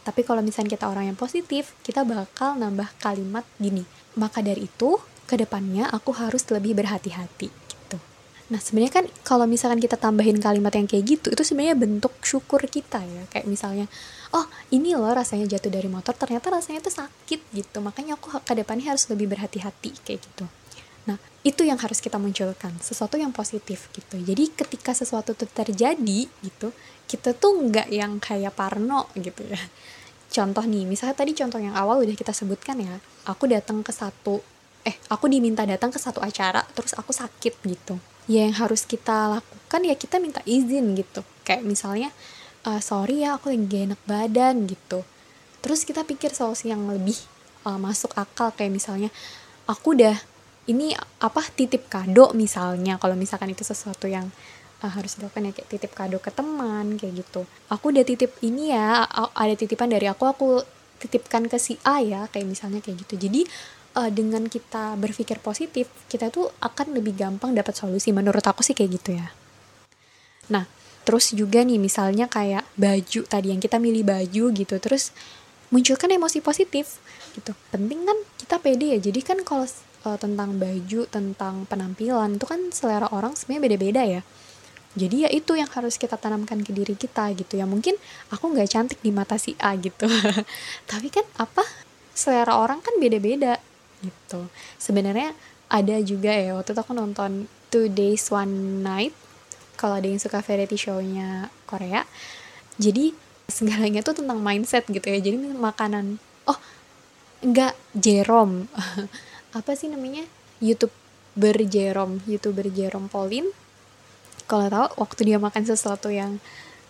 Tapi 0.03 0.21
kalau 0.27 0.45
misalnya 0.45 0.77
kita 0.77 0.93
orang 0.93 1.09
yang 1.09 1.17
positif 1.17 1.73
kita 1.81 2.05
bakal 2.05 2.61
nambah 2.61 2.93
kalimat 3.01 3.49
gini 3.57 3.89
maka 4.13 4.45
dari 4.45 4.69
itu 4.69 5.01
ke 5.33 5.41
depannya 5.41 5.89
aku 5.89 6.13
harus 6.13 6.45
lebih 6.53 6.77
berhati-hati 6.77 7.49
gitu. 7.49 7.97
Nah 8.53 8.61
sebenarnya 8.61 9.01
kan 9.01 9.05
kalau 9.25 9.49
misalkan 9.49 9.81
kita 9.81 9.97
tambahin 9.97 10.37
kalimat 10.37 10.77
yang 10.77 10.85
kayak 10.85 11.09
gitu 11.09 11.33
itu 11.33 11.41
sebenarnya 11.41 11.73
bentuk 11.81 12.13
syukur 12.21 12.61
kita 12.69 13.01
ya 13.01 13.25
kayak 13.33 13.49
misalnya 13.49 13.89
oh 14.37 14.45
ini 14.69 14.93
loh 14.93 15.09
rasanya 15.09 15.49
jatuh 15.57 15.73
dari 15.73 15.89
motor 15.89 16.13
ternyata 16.13 16.53
rasanya 16.53 16.85
tuh 16.85 16.93
sakit 16.93 17.41
gitu 17.57 17.81
makanya 17.81 18.21
aku 18.21 18.45
ke 18.45 18.53
depannya 18.53 18.93
harus 18.93 19.09
lebih 19.09 19.33
berhati-hati 19.33 20.05
kayak 20.05 20.21
gitu. 20.21 20.45
Nah 21.09 21.17
itu 21.41 21.65
yang 21.65 21.81
harus 21.81 22.05
kita 22.05 22.21
munculkan 22.21 22.77
sesuatu 22.85 23.17
yang 23.17 23.33
positif 23.33 23.89
gitu. 23.97 24.21
Jadi 24.21 24.53
ketika 24.53 24.93
sesuatu 24.93 25.33
itu 25.33 25.49
terjadi 25.49 26.29
gitu 26.45 26.77
kita 27.09 27.33
tuh 27.33 27.57
nggak 27.57 27.89
yang 27.89 28.21
kayak 28.21 28.53
parno 28.53 29.09
gitu 29.17 29.49
ya. 29.49 29.61
Contoh 30.33 30.65
nih, 30.65 30.89
misalnya 30.89 31.13
tadi 31.13 31.37
contoh 31.37 31.61
yang 31.61 31.77
awal 31.77 32.01
udah 32.01 32.17
kita 32.17 32.33
sebutkan 32.33 32.81
ya, 32.81 32.97
aku 33.29 33.45
datang 33.53 33.85
ke 33.85 33.93
satu 33.93 34.41
eh 34.83 34.97
aku 35.11 35.31
diminta 35.31 35.63
datang 35.63 35.95
ke 35.95 35.99
satu 35.99 36.19
acara 36.19 36.63
terus 36.75 36.95
aku 36.99 37.15
sakit 37.15 37.55
gitu. 37.63 37.95
Ya 38.31 38.47
yang 38.47 38.55
harus 38.55 38.87
kita 38.87 39.39
lakukan 39.39 39.81
ya 39.83 39.95
kita 39.99 40.19
minta 40.23 40.43
izin 40.47 40.95
gitu. 40.99 41.23
Kayak 41.47 41.63
misalnya 41.67 42.11
uh, 42.67 42.79
sorry 42.83 43.27
ya 43.27 43.39
aku 43.39 43.51
lagi 43.51 43.67
gak 43.67 43.83
enak 43.95 44.01
badan 44.07 44.55
gitu. 44.67 45.03
Terus 45.63 45.87
kita 45.87 46.03
pikir 46.03 46.35
solusi 46.35 46.71
yang 46.71 46.87
lebih 46.91 47.19
uh, 47.67 47.79
masuk 47.79 48.15
akal 48.19 48.51
kayak 48.55 48.75
misalnya 48.75 49.11
aku 49.71 49.95
udah 49.95 50.19
ini 50.71 50.95
apa 51.19 51.43
titip 51.55 51.87
kado 51.91 52.35
misalnya. 52.35 52.99
Kalau 52.99 53.15
misalkan 53.15 53.51
itu 53.55 53.63
sesuatu 53.63 54.07
yang 54.11 54.31
uh, 54.83 54.91
harus 54.91 55.19
dilakukan 55.19 55.51
ya 55.51 55.53
kayak 55.55 55.69
titip 55.71 55.93
kado 55.95 56.19
ke 56.19 56.31
teman 56.35 56.99
kayak 56.99 57.23
gitu. 57.23 57.47
Aku 57.71 57.95
udah 57.95 58.03
titip 58.03 58.35
ini 58.43 58.75
ya 58.75 59.07
ada 59.35 59.55
titipan 59.55 59.91
dari 59.91 60.11
aku 60.11 60.27
aku 60.27 60.49
titipkan 61.03 61.51
ke 61.51 61.59
si 61.59 61.75
A 61.83 61.99
ya 61.99 62.31
kayak 62.31 62.47
misalnya 62.47 62.79
kayak 62.79 63.03
gitu. 63.07 63.27
Jadi 63.27 63.47
uh, 63.97 64.11
dengan 64.13 64.49
kita 64.49 64.97
berpikir 64.97 65.41
positif 65.41 65.89
kita 66.09 66.33
tuh 66.33 66.49
akan 66.61 66.97
lebih 66.97 67.17
gampang 67.17 67.53
dapat 67.53 67.77
solusi. 67.77 68.11
Menurut 68.11 68.45
aku 68.45 68.65
sih 68.65 68.77
kayak 68.77 68.91
gitu 69.01 69.11
ya. 69.17 69.29
Nah 70.53 70.65
terus 71.03 71.35
juga 71.35 71.67
nih 71.67 71.83
misalnya 71.83 72.31
kayak 72.31 72.63
baju 72.79 73.27
tadi 73.27 73.51
yang 73.51 73.59
kita 73.59 73.83
milih 73.83 74.07
baju 74.07 74.55
gitu 74.55 74.79
terus 74.79 75.11
munculkan 75.75 76.13
emosi 76.13 76.39
positif 76.45 77.01
gitu. 77.35 77.57
Penting 77.73 78.07
kan 78.07 78.19
kita 78.39 78.57
pede 78.61 78.97
ya. 78.97 78.99
Jadi 79.01 79.21
kan 79.25 79.39
kalau 79.43 79.67
uh, 80.07 80.19
tentang 80.21 80.57
baju 80.61 81.01
tentang 81.09 81.65
penampilan 81.67 82.37
itu 82.39 82.47
kan 82.47 82.61
selera 82.71 83.09
orang 83.11 83.35
sebenarnya 83.35 83.63
beda-beda 83.67 84.03
ya. 84.05 84.23
Jadi 84.93 85.25
ya 85.25 85.31
itu 85.33 85.57
yang 85.57 85.73
harus 85.73 85.97
kita 85.97 86.21
tanamkan 86.21 86.61
ke 86.61 86.69
diri 86.69 86.93
kita 86.93 87.33
gitu 87.33 87.57
ya. 87.57 87.65
Mungkin 87.65 87.97
aku 88.29 88.53
nggak 88.53 88.69
cantik 88.69 89.01
di 89.01 89.09
mata 89.09 89.41
si 89.41 89.57
A 89.57 89.73
gitu. 89.81 90.05
Tapi 90.91 91.09
kan 91.09 91.25
apa? 91.41 91.65
Selera 92.13 92.61
orang 92.61 92.85
kan 92.85 93.01
beda-beda 93.01 93.57
gitu. 94.03 94.51
Sebenarnya 94.77 95.33
ada 95.73 95.97
juga 96.05 96.35
ya 96.35 96.53
waktu 96.59 96.77
itu 96.77 96.81
aku 96.83 96.93
nonton 96.93 97.49
Two 97.73 97.89
Days 97.89 98.29
One 98.29 98.85
Night 98.85 99.17
kalau 99.81 99.97
ada 99.97 100.05
yang 100.05 100.21
suka 100.21 100.45
variety 100.45 100.77
show-nya 100.77 101.49
Korea. 101.65 102.05
Jadi 102.77 103.17
segalanya 103.49 104.05
tuh 104.05 104.21
tentang 104.21 104.39
mindset 104.45 104.85
gitu 104.87 105.07
ya. 105.09 105.19
Jadi 105.19 105.37
makanan. 105.57 106.21
Oh 106.47 106.59
enggak 107.41 107.75
Jerome. 107.97 108.69
Apa 109.59 109.73
sih 109.75 109.89
namanya? 109.89 110.29
Youtuber 110.61 111.57
Jerome. 111.67 112.21
Youtuber 112.29 112.69
Jerome 112.69 113.09
Pauline. 113.09 113.51
Kalau 114.47 114.69
tahu 114.69 114.87
waktu 115.01 115.21
dia 115.33 115.39
makan 115.41 115.65
sesuatu 115.65 116.13
yang 116.13 116.37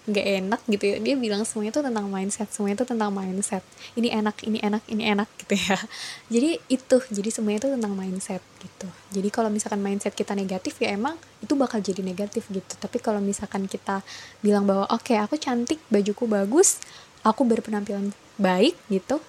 nggak 0.03 0.27
enak 0.43 0.61
gitu 0.67 0.85
ya. 0.91 0.97
Dia 0.99 1.15
bilang 1.15 1.47
semuanya 1.47 1.79
itu 1.79 1.83
tentang 1.87 2.07
mindset 2.11 2.49
semuanya 2.51 2.77
itu 2.83 2.87
tentang 2.91 3.11
mindset. 3.15 3.63
Ini 3.95 4.09
enak 4.19 4.37
ini 4.43 4.59
enak 4.59 4.83
ini 4.91 5.03
enak 5.15 5.29
gitu 5.47 5.55
ya. 5.55 5.79
Jadi 6.35 6.51
itu 6.67 6.97
jadi 7.15 7.31
semuanya 7.31 7.59
itu 7.67 7.71
tentang 7.71 7.93
mindset 7.95 8.43
gitu. 8.59 8.89
Jadi 9.15 9.29
kalau 9.31 9.49
misalkan 9.53 9.79
mindset 9.79 10.15
kita 10.19 10.35
negatif 10.35 10.75
ya 10.83 10.95
emang 10.95 11.15
itu 11.39 11.55
bakal 11.55 11.79
jadi 11.79 12.03
negatif 12.03 12.51
gitu. 12.51 12.75
Tapi 12.79 12.99
kalau 12.99 13.23
misalkan 13.23 13.71
kita 13.71 14.03
bilang 14.43 14.67
bahwa 14.67 14.91
oke 14.91 15.07
okay, 15.07 15.19
aku 15.23 15.39
cantik 15.39 15.79
bajuku 15.87 16.27
bagus 16.27 16.83
aku 17.23 17.47
berpenampilan 17.47 18.11
baik 18.39 18.75
gitu 18.91 19.23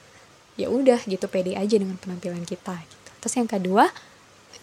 ya 0.57 0.69
udah 0.69 1.01
gitu 1.05 1.25
pede 1.29 1.57
aja 1.57 1.75
dengan 1.77 1.97
penampilan 1.97 2.45
kita 2.45 2.77
gitu. 2.77 3.09
Terus 3.21 3.33
yang 3.38 3.49
kedua 3.49 3.89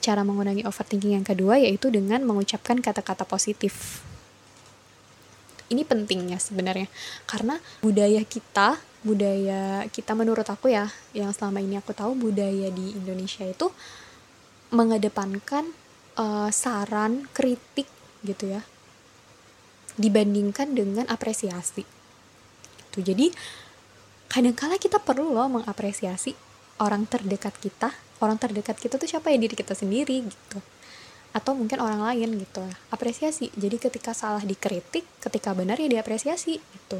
cara 0.00 0.24
mengurangi 0.24 0.64
overthinking 0.64 1.18
yang 1.18 1.26
kedua 1.26 1.60
yaitu 1.60 1.92
dengan 1.92 2.24
mengucapkan 2.24 2.80
kata-kata 2.80 3.28
positif 3.28 4.02
ini 5.70 5.86
pentingnya 5.86 6.36
sebenarnya. 6.36 6.90
Karena 7.24 7.56
budaya 7.80 8.20
kita 8.26 8.76
budaya 9.00 9.88
kita 9.88 10.12
menurut 10.12 10.44
aku 10.44 10.68
ya 10.68 10.92
yang 11.16 11.32
selama 11.32 11.64
ini 11.64 11.80
aku 11.80 11.96
tahu 11.96 12.12
budaya 12.12 12.68
di 12.68 12.92
Indonesia 12.92 13.48
itu 13.48 13.72
mengedepankan 14.76 15.72
uh, 16.20 16.52
saran 16.52 17.24
kritik 17.32 17.88
gitu 18.20 18.52
ya 18.52 18.60
dibandingkan 19.96 20.76
dengan 20.76 21.08
apresiasi. 21.08 21.88
Itu 22.92 23.00
jadi 23.00 23.32
kadangkala 24.28 24.76
kita 24.76 25.00
perlu 25.00 25.32
loh 25.32 25.48
mengapresiasi 25.48 26.36
orang 26.84 27.08
terdekat 27.08 27.56
kita. 27.56 27.88
Orang 28.20 28.36
terdekat 28.36 28.76
kita 28.76 29.00
tuh 29.00 29.08
siapa 29.08 29.32
ya? 29.32 29.40
Diri 29.40 29.56
kita 29.56 29.72
sendiri 29.72 30.28
gitu 30.28 30.60
atau 31.30 31.54
mungkin 31.54 31.78
orang 31.78 32.02
lain 32.02 32.42
gitu. 32.42 32.64
Apresiasi. 32.90 33.54
Jadi 33.54 33.78
ketika 33.78 34.10
salah 34.10 34.42
dikritik 34.42 35.06
ketika 35.22 35.54
benar 35.54 35.78
ya 35.78 35.86
diapresiasi 35.86 36.58
gitu. 36.58 36.98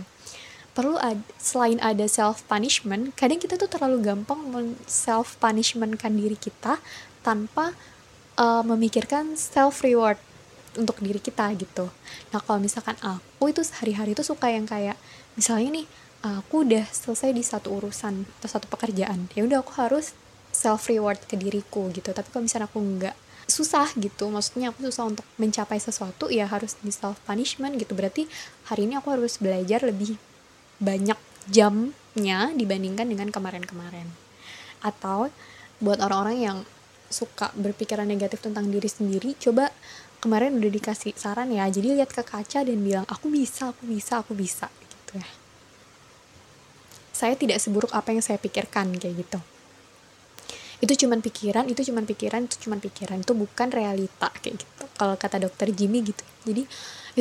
Perlu 0.70 0.94
ad, 1.02 1.18
selain 1.34 1.82
ada 1.82 2.06
self 2.06 2.46
punishment 2.46 3.10
kadang 3.18 3.42
kita 3.42 3.58
tuh 3.58 3.66
terlalu 3.66 4.06
gampang 4.06 4.38
self 4.86 5.34
punishment 5.42 5.98
kan 5.98 6.14
diri 6.14 6.38
kita 6.38 6.78
tanpa 7.26 7.74
uh, 8.38 8.62
memikirkan 8.62 9.34
self 9.34 9.82
reward 9.82 10.16
untuk 10.78 11.02
diri 11.02 11.18
kita 11.18 11.50
gitu. 11.58 11.90
Nah 12.30 12.38
kalau 12.38 12.62
misalkan 12.62 12.94
aku 13.02 13.50
itu 13.50 13.66
sehari-hari 13.66 14.14
itu 14.14 14.22
suka 14.22 14.46
yang 14.46 14.62
kayak 14.62 14.94
misalnya 15.34 15.82
nih 15.82 15.86
aku 16.22 16.68
udah 16.68 16.84
selesai 16.86 17.32
di 17.32 17.42
satu 17.42 17.72
urusan 17.80 18.28
atau 18.38 18.48
satu 18.48 18.68
pekerjaan 18.68 19.32
ya 19.32 19.42
udah 19.42 19.64
aku 19.64 19.72
harus 19.80 20.12
self 20.54 20.86
reward 20.86 21.18
ke 21.26 21.34
diriku 21.34 21.90
gitu. 21.90 22.14
Tapi 22.14 22.28
kalau 22.30 22.46
misalnya 22.46 22.70
aku 22.70 22.78
nggak 22.78 23.16
susah 23.50 23.90
gitu. 23.98 24.30
Maksudnya 24.30 24.70
aku 24.72 24.86
susah 24.88 25.10
untuk 25.10 25.26
mencapai 25.36 25.76
sesuatu 25.82 26.30
ya 26.30 26.46
harus 26.48 26.78
di 26.80 26.94
self 26.94 27.18
punishment 27.26 27.76
gitu. 27.76 27.92
Berarti 27.92 28.24
hari 28.70 28.88
ini 28.88 28.96
aku 28.96 29.12
harus 29.12 29.36
belajar 29.36 29.82
lebih 29.82 30.16
banyak 30.80 31.18
jamnya 31.50 32.54
dibandingkan 32.54 33.10
dengan 33.10 33.28
kemarin-kemarin. 33.28 34.08
Atau 34.80 35.28
buat 35.82 35.98
orang-orang 36.00 36.38
yang 36.40 36.58
suka 37.10 37.50
berpikiran 37.58 38.06
negatif 38.06 38.38
tentang 38.38 38.70
diri 38.70 38.86
sendiri 38.86 39.34
coba 39.34 39.74
kemarin 40.22 40.56
udah 40.56 40.70
dikasih 40.70 41.18
saran 41.18 41.50
ya. 41.50 41.66
Jadi 41.66 41.98
lihat 41.98 42.14
ke 42.14 42.22
kaca 42.22 42.62
dan 42.62 42.78
bilang 42.80 43.04
aku 43.10 43.28
bisa 43.28 43.74
aku 43.74 43.84
bisa 43.90 44.22
aku 44.22 44.32
bisa 44.32 44.70
gitu 44.70 45.18
ya. 45.18 45.28
Saya 47.10 47.36
tidak 47.36 47.60
seburuk 47.60 47.92
apa 47.92 48.14
yang 48.16 48.24
saya 48.24 48.40
pikirkan 48.40 48.96
kayak 48.96 49.26
gitu 49.26 49.40
itu 50.80 51.06
cuman 51.06 51.20
pikiran 51.20 51.68
itu 51.68 51.92
cuman 51.92 52.08
pikiran 52.08 52.48
itu 52.48 52.56
cuman 52.66 52.80
pikiran. 52.80 53.20
Itu 53.20 53.36
bukan 53.36 53.68
realita 53.68 54.32
kayak 54.32 54.64
gitu. 54.64 54.84
Kalau 54.96 55.14
kata 55.20 55.36
dokter 55.36 55.68
Jimmy 55.72 56.00
gitu. 56.00 56.24
Jadi 56.48 56.64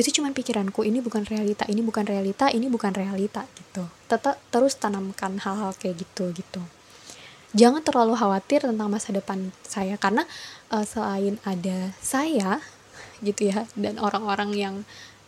itu 0.00 0.08
cuman 0.20 0.32
pikiranku 0.32 0.80
ini 0.86 1.04
bukan 1.04 1.28
realita 1.28 1.68
ini 1.68 1.84
bukan 1.84 2.04
realita 2.08 2.48
ini 2.48 2.66
bukan 2.72 2.92
realita 2.96 3.44
gitu. 3.52 3.84
Tetap 4.08 4.40
terus 4.48 4.80
tanamkan 4.80 5.36
hal-hal 5.36 5.76
kayak 5.76 6.00
gitu 6.00 6.32
gitu. 6.32 6.62
Jangan 7.52 7.82
terlalu 7.82 8.14
khawatir 8.14 8.62
tentang 8.62 8.88
masa 8.88 9.10
depan 9.10 9.50
saya 9.66 9.98
karena 9.98 10.24
uh, 10.70 10.86
selain 10.86 11.36
ada 11.42 11.92
saya 11.98 12.62
gitu 13.20 13.52
ya 13.52 13.68
dan 13.76 14.00
orang-orang 14.00 14.50
yang 14.56 14.74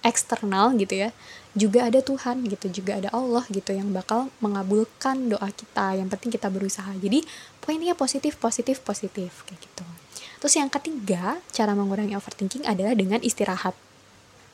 eksternal 0.03 0.75
gitu 0.77 1.09
ya 1.09 1.11
juga 1.53 1.85
ada 1.85 2.01
Tuhan 2.01 2.49
gitu 2.49 2.83
juga 2.83 2.97
ada 2.97 3.12
Allah 3.12 3.45
gitu 3.53 3.77
yang 3.77 3.93
bakal 3.93 4.33
mengabulkan 4.41 5.29
doa 5.29 5.49
kita 5.53 6.01
yang 6.01 6.09
penting 6.09 6.33
kita 6.33 6.49
berusaha. 6.49 6.88
Jadi 6.97 7.25
poinnya 7.61 7.93
positif 7.93 8.41
positif 8.41 8.81
positif 8.81 9.45
kayak 9.45 9.61
gitu. 9.61 9.85
Terus 10.41 10.55
yang 10.57 10.73
ketiga 10.73 11.38
cara 11.53 11.77
mengurangi 11.77 12.17
overthinking 12.17 12.65
adalah 12.65 12.97
dengan 12.97 13.21
istirahat. 13.21 13.77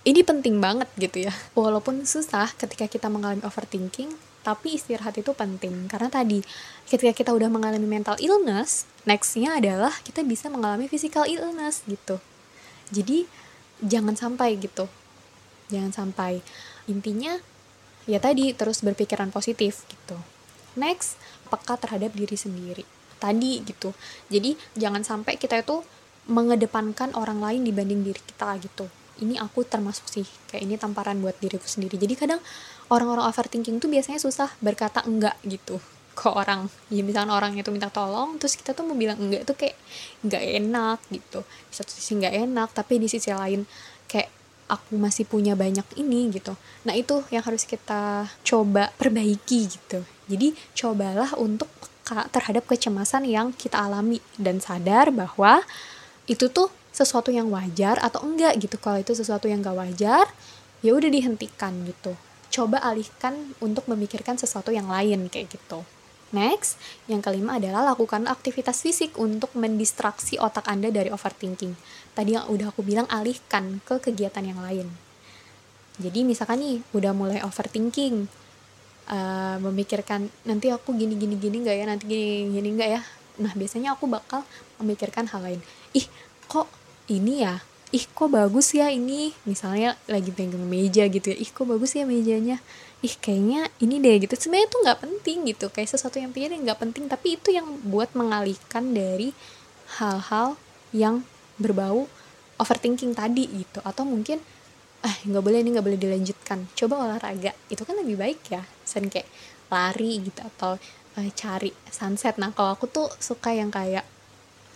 Ini 0.03 0.27
penting 0.27 0.59
banget 0.59 0.91
gitu 0.99 1.31
ya. 1.31 1.33
Walaupun 1.55 2.03
susah 2.03 2.51
ketika 2.59 2.91
kita 2.91 3.07
mengalami 3.07 3.47
overthinking 3.47 4.11
tapi 4.43 4.75
istirahat 4.75 5.15
itu 5.23 5.31
penting. 5.39 5.87
Karena 5.87 6.11
tadi 6.11 6.43
ketika 6.91 7.15
kita 7.15 7.31
udah 7.31 7.47
mengalami 7.47 7.87
mental 7.87 8.19
illness 8.19 8.91
nextnya 9.07 9.63
adalah 9.63 9.95
kita 10.03 10.27
bisa 10.27 10.51
mengalami 10.51 10.91
physical 10.91 11.31
illness 11.31 11.87
gitu. 11.87 12.19
Jadi 12.91 13.31
jangan 13.79 14.19
sampai 14.19 14.59
gitu 14.59 14.91
jangan 15.73 15.93
sampai. 15.93 16.41
Intinya 16.89 17.37
ya 18.09 18.19
tadi 18.19 18.57
terus 18.57 18.81
berpikiran 18.81 19.29
positif 19.29 19.85
gitu. 19.89 20.17
Next 20.81 21.21
peka 21.49 21.77
terhadap 21.77 22.13
diri 22.17 22.37
sendiri. 22.37 22.85
Tadi 23.19 23.61
gitu. 23.65 23.93
Jadi 24.33 24.57
jangan 24.77 25.05
sampai 25.05 25.37
kita 25.37 25.61
itu 25.61 25.85
mengedepankan 26.29 27.17
orang 27.17 27.41
lain 27.41 27.65
dibanding 27.65 28.05
diri 28.05 28.21
kita 28.21 28.57
gitu. 28.61 28.87
Ini 29.19 29.41
aku 29.43 29.67
termasuk 29.67 30.07
sih. 30.07 30.27
Kayak 30.47 30.63
ini 30.65 30.75
tamparan 30.79 31.19
buat 31.19 31.35
diriku 31.41 31.67
sendiri. 31.67 31.99
Jadi 31.99 32.15
kadang 32.15 32.41
orang-orang 32.93 33.27
overthinking 33.27 33.83
tuh 33.83 33.91
biasanya 33.91 34.21
susah 34.23 34.49
berkata 34.63 35.03
enggak 35.05 35.35
gitu 35.43 35.83
ke 36.15 36.29
orang. 36.31 36.71
Ya 36.91 37.03
misalnya 37.03 37.35
orang 37.35 37.55
itu 37.55 37.71
minta 37.75 37.91
tolong 37.91 38.39
terus 38.39 38.55
kita 38.55 38.75
tuh 38.75 38.87
mau 38.87 38.95
bilang 38.95 39.19
enggak 39.19 39.47
tuh 39.47 39.55
kayak 39.59 39.75
enggak 40.23 40.43
enak 40.43 40.99
gitu. 41.11 41.41
Di 41.43 41.75
satu 41.75 41.91
sisi 41.91 42.15
enggak 42.19 42.35
enak 42.35 42.69
tapi 42.75 43.03
di 43.03 43.09
sisi 43.11 43.31
lain 43.35 43.67
kayak 44.07 44.38
aku 44.69 45.01
masih 45.01 45.25
punya 45.25 45.57
banyak 45.57 45.85
ini 45.97 46.29
gitu. 46.31 46.55
Nah 46.85 46.95
itu 46.95 47.25
yang 47.33 47.43
harus 47.43 47.65
kita 47.65 48.29
coba 48.45 48.93
perbaiki 48.95 49.67
gitu. 49.67 50.05
Jadi 50.29 50.53
cobalah 50.77 51.35
untuk 51.41 51.67
peka 51.81 52.29
terhadap 52.31 52.69
kecemasan 52.69 53.25
yang 53.25 53.51
kita 53.57 53.81
alami 53.81 54.21
dan 54.37 54.61
sadar 54.61 55.09
bahwa 55.11 55.65
itu 56.29 56.53
tuh 56.53 56.69
sesuatu 56.93 57.33
yang 57.33 57.49
wajar 57.49 57.97
atau 57.99 58.23
enggak 58.23 58.61
gitu. 58.61 58.77
Kalau 58.77 59.01
itu 59.01 59.17
sesuatu 59.17 59.49
yang 59.49 59.65
gak 59.65 59.77
wajar 59.77 60.29
ya 60.85 60.93
udah 60.95 61.09
dihentikan 61.09 61.73
gitu. 61.89 62.15
Coba 62.49 62.81
alihkan 62.85 63.57
untuk 63.61 63.89
memikirkan 63.89 64.37
sesuatu 64.37 64.73
yang 64.73 64.89
lain 64.89 65.33
kayak 65.33 65.53
gitu 65.53 65.85
Next, 66.29 66.77
yang 67.09 67.25
kelima 67.25 67.57
adalah 67.57 67.97
lakukan 67.97 68.29
aktivitas 68.29 68.85
fisik 68.85 69.17
untuk 69.17 69.49
mendistraksi 69.57 70.37
otak 70.37 70.69
Anda 70.69 70.93
dari 70.93 71.09
overthinking. 71.09 71.73
Tadi 72.13 72.37
yang 72.37 72.53
udah 72.53 72.69
aku 72.69 72.85
bilang 72.85 73.09
alihkan 73.09 73.81
ke 73.89 73.97
kegiatan 73.97 74.45
yang 74.45 74.61
lain. 74.61 74.93
Jadi 75.97 76.29
misalkan 76.29 76.61
nih 76.61 76.85
udah 76.93 77.17
mulai 77.17 77.41
overthinking, 77.41 78.29
uh, 79.09 79.57
memikirkan 79.65 80.29
nanti 80.45 80.69
aku 80.69 80.93
gini 80.95 81.17
gini 81.17 81.41
gini 81.41 81.65
nggak 81.65 81.77
ya, 81.81 81.85
nanti 81.89 82.05
gini 82.05 82.53
gini 82.53 82.69
nggak 82.77 82.91
ya. 82.93 83.01
Nah 83.41 83.53
biasanya 83.57 83.97
aku 83.97 84.05
bakal 84.05 84.45
memikirkan 84.79 85.27
hal 85.33 85.41
lain. 85.41 85.61
Ih 85.97 86.05
kok 86.45 86.69
ini 87.09 87.41
ya, 87.41 87.57
ih 87.91 88.05
kok 88.05 88.29
bagus 88.29 88.77
ya 88.77 88.93
ini. 88.93 89.33
Misalnya 89.49 89.97
lagi 90.11 90.31
pegang 90.35 90.65
meja 90.65 91.09
gitu 91.09 91.33
ya, 91.33 91.37
ih 91.37 91.51
kok 91.51 91.65
bagus 91.65 91.97
ya 91.97 92.05
mejanya? 92.05 92.61
Ih 93.01 93.15
kayaknya 93.15 93.71
ini 93.79 94.03
deh 94.03 94.17
gitu. 94.27 94.35
Sebenarnya 94.35 94.67
itu 94.69 94.79
nggak 94.85 94.99
penting 95.01 95.39
gitu 95.49 95.67
kayak 95.71 95.89
sesuatu 95.89 96.19
yang 96.19 96.35
pikir 96.35 96.53
nggak 96.53 96.79
penting. 96.79 97.07
Tapi 97.07 97.41
itu 97.41 97.49
yang 97.55 97.67
buat 97.87 98.13
mengalihkan 98.13 98.93
dari 98.93 99.33
hal-hal 99.99 100.59
yang 100.93 101.25
berbau 101.57 102.11
overthinking 102.59 103.15
tadi 103.15 103.47
gitu. 103.49 103.79
Atau 103.87 104.05
mungkin 104.05 104.43
ah 104.99 105.15
nggak 105.23 105.43
boleh 105.45 105.63
ini 105.63 105.79
nggak 105.79 105.87
boleh 105.87 106.01
dilanjutkan. 106.01 106.69
Coba 106.75 107.07
olahraga. 107.07 107.55
Itu 107.71 107.87
kan 107.87 107.97
lebih 107.97 108.19
baik 108.19 108.41
ya 108.51 108.63
sen 108.83 109.07
kayak 109.07 109.31
lari 109.69 110.25
gitu 110.25 110.41
atau 110.43 110.75
uh, 111.17 111.31
cari 111.33 111.71
sunset. 111.89 112.37
Nah 112.37 112.51
kalau 112.53 112.75
aku 112.75 112.91
tuh 112.91 113.09
suka 113.23 113.55
yang 113.55 113.71
kayak 113.71 114.03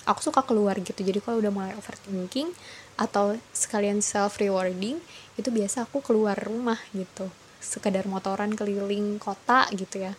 aku 0.06 0.20
suka 0.22 0.42
keluar 0.42 0.78
gitu. 0.78 0.98
Jadi 1.02 1.18
kalau 1.22 1.38
udah 1.38 1.52
mulai 1.54 1.72
overthinking 1.74 2.50
atau 2.96 3.38
sekalian 3.56 4.04
self 4.04 4.38
rewarding 4.38 5.00
itu 5.40 5.48
biasa 5.48 5.88
aku 5.88 6.04
keluar 6.04 6.36
rumah 6.36 6.78
gitu. 6.92 7.30
Sekedar 7.62 8.04
motoran 8.10 8.52
keliling 8.52 9.16
kota 9.16 9.68
gitu 9.72 10.02
ya. 10.02 10.12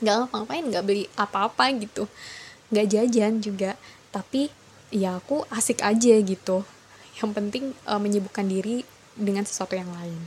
Nggak 0.00 0.14
ngapa-ngapain 0.26 0.64
nggak 0.68 0.84
beli 0.84 1.04
apa-apa 1.16 1.72
gitu. 1.78 2.04
Nggak 2.72 2.86
jajan 2.90 3.32
juga. 3.40 3.80
Tapi 4.10 4.50
ya 4.92 5.16
aku 5.16 5.46
asik 5.48 5.80
aja 5.80 6.14
gitu. 6.20 6.66
Yang 7.20 7.30
penting 7.36 7.64
e, 7.72 7.92
menyibukkan 7.96 8.46
diri 8.46 8.82
dengan 9.14 9.46
sesuatu 9.46 9.78
yang 9.78 9.90
lain. 9.94 10.20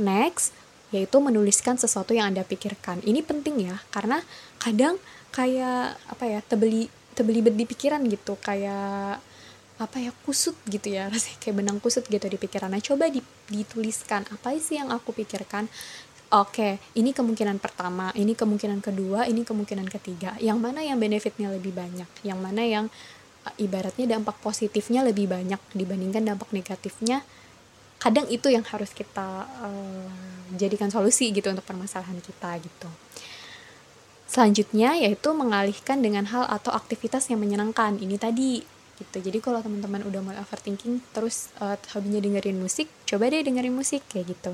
Next 0.00 0.54
yaitu 0.94 1.18
menuliskan 1.18 1.74
sesuatu 1.74 2.14
yang 2.14 2.30
anda 2.30 2.46
pikirkan. 2.46 3.02
Ini 3.02 3.26
penting 3.26 3.66
ya 3.66 3.82
karena 3.90 4.22
kadang 4.62 5.02
kayak 5.34 5.98
apa 6.06 6.24
ya 6.24 6.40
tebeli 6.46 6.86
tebelibet 7.18 7.58
di 7.58 7.66
pikiran 7.66 8.00
gitu. 8.06 8.38
Kayak 8.38 9.18
apa 9.76 10.00
ya 10.00 10.08
kusut 10.24 10.56
gitu 10.64 10.88
ya 10.88 11.12
rasanya 11.12 11.36
kayak 11.36 11.56
benang 11.60 11.78
kusut 11.84 12.08
gitu 12.08 12.24
di 12.26 12.40
pikiran. 12.40 12.72
Nah 12.72 12.80
coba 12.80 13.12
dituliskan 13.52 14.24
apa 14.32 14.56
sih 14.56 14.80
yang 14.80 14.88
aku 14.88 15.12
pikirkan? 15.12 15.68
Oke 16.32 16.80
ini 16.96 17.12
kemungkinan 17.12 17.60
pertama 17.60 18.10
ini 18.16 18.32
kemungkinan 18.32 18.80
kedua 18.80 19.28
ini 19.28 19.44
kemungkinan 19.44 19.86
ketiga. 19.92 20.34
Yang 20.40 20.58
mana 20.58 20.80
yang 20.80 20.96
benefitnya 20.96 21.52
lebih 21.52 21.76
banyak? 21.76 22.08
Yang 22.24 22.38
mana 22.40 22.62
yang 22.64 22.86
uh, 23.44 23.54
ibaratnya 23.60 24.16
dampak 24.16 24.40
positifnya 24.40 25.04
lebih 25.04 25.28
banyak 25.28 25.60
dibandingkan 25.76 26.24
dampak 26.24 26.50
negatifnya? 26.56 27.20
Kadang 28.00 28.28
itu 28.32 28.48
yang 28.48 28.64
harus 28.64 28.92
kita 28.92 29.44
uh, 29.44 30.08
jadikan 30.56 30.88
solusi 30.88 31.32
gitu 31.32 31.52
untuk 31.52 31.64
permasalahan 31.68 32.16
kita 32.24 32.56
gitu. 32.64 32.88
Selanjutnya 34.26 34.98
yaitu 34.98 35.30
mengalihkan 35.32 36.02
dengan 36.02 36.26
hal 36.28 36.44
atau 36.50 36.74
aktivitas 36.74 37.30
yang 37.30 37.38
menyenangkan. 37.38 37.96
Ini 37.96 38.18
tadi 38.18 38.75
gitu. 38.96 39.20
Jadi 39.20 39.38
kalau 39.44 39.60
teman-teman 39.60 40.02
udah 40.04 40.20
mulai 40.24 40.38
overthinking 40.40 41.04
terus 41.12 41.52
uh, 41.60 41.76
hobinya 41.94 42.20
dengerin 42.20 42.56
musik 42.56 42.88
coba 43.04 43.28
deh 43.28 43.44
dengerin 43.44 43.72
musik 43.72 44.02
kayak 44.08 44.36
gitu. 44.36 44.52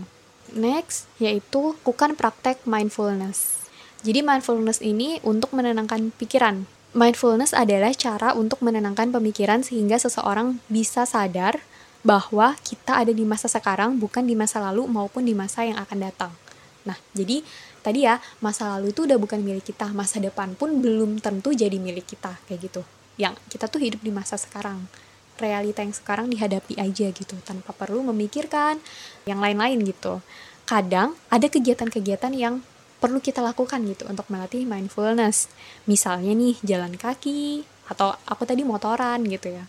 Next 0.53 1.09
yaitu 1.23 1.79
lakukan 1.79 2.19
praktek 2.19 2.63
mindfulness. 2.67 3.63
Jadi 4.03 4.21
mindfulness 4.21 4.83
ini 4.83 5.23
untuk 5.23 5.55
menenangkan 5.55 6.11
pikiran. 6.19 6.67
Mindfulness 6.93 7.57
adalah 7.57 7.95
cara 7.97 8.37
untuk 8.37 8.61
menenangkan 8.61 9.09
pemikiran 9.15 9.65
sehingga 9.65 9.97
seseorang 9.97 10.61
bisa 10.69 11.09
sadar 11.09 11.63
bahwa 12.03 12.59
kita 12.67 12.99
ada 12.99 13.15
di 13.15 13.23
masa 13.23 13.47
sekarang 13.47 13.97
bukan 13.97 14.27
di 14.27 14.35
masa 14.35 14.59
lalu 14.59 14.91
maupun 14.91 15.23
di 15.23 15.33
masa 15.33 15.65
yang 15.65 15.79
akan 15.79 15.99
datang. 16.03 16.33
Nah 16.83 16.99
jadi 17.15 17.47
tadi 17.83 18.07
ya 18.07 18.19
masa 18.43 18.79
lalu 18.79 18.91
itu 18.95 19.07
udah 19.07 19.19
bukan 19.19 19.43
milik 19.43 19.75
kita 19.75 19.91
masa 19.95 20.23
depan 20.23 20.55
pun 20.59 20.83
belum 20.83 21.19
tentu 21.19 21.55
jadi 21.55 21.79
milik 21.79 22.07
kita 22.11 22.39
kayak 22.47 22.71
gitu 22.71 22.83
yang 23.21 23.37
kita 23.53 23.69
tuh 23.69 23.81
hidup 23.83 24.01
di 24.01 24.13
masa 24.15 24.39
sekarang. 24.41 24.89
Realita 25.41 25.81
yang 25.81 25.97
sekarang 25.97 26.29
dihadapi 26.29 26.77
aja 26.79 27.09
gitu 27.11 27.35
tanpa 27.43 27.73
perlu 27.73 28.05
memikirkan 28.13 28.79
yang 29.25 29.41
lain-lain 29.41 29.81
gitu. 29.83 30.21
Kadang 30.69 31.19
ada 31.33 31.47
kegiatan-kegiatan 31.49 32.33
yang 32.37 32.63
perlu 33.03 33.19
kita 33.19 33.43
lakukan 33.43 33.83
gitu 33.89 34.07
untuk 34.07 34.31
melatih 34.31 34.63
mindfulness. 34.63 35.51
Misalnya 35.91 36.31
nih 36.39 36.55
jalan 36.63 36.95
kaki 36.95 37.67
atau 37.91 38.15
aku 38.31 38.47
tadi 38.47 38.63
motoran 38.63 39.27
gitu 39.27 39.51
ya. 39.51 39.67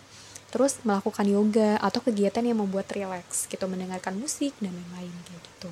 Terus 0.54 0.78
melakukan 0.86 1.26
yoga 1.26 1.74
atau 1.82 1.98
kegiatan 1.98 2.46
yang 2.46 2.62
membuat 2.62 2.86
relax 2.94 3.50
gitu 3.50 3.66
mendengarkan 3.66 4.14
musik 4.14 4.54
dan 4.62 4.70
lain-lain 4.70 5.10
gitu. 5.26 5.66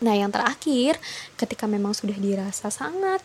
Nah 0.00 0.16
yang 0.16 0.32
terakhir 0.32 0.96
ketika 1.36 1.68
memang 1.68 1.92
sudah 1.92 2.16
dirasa 2.16 2.72
sangat 2.72 3.20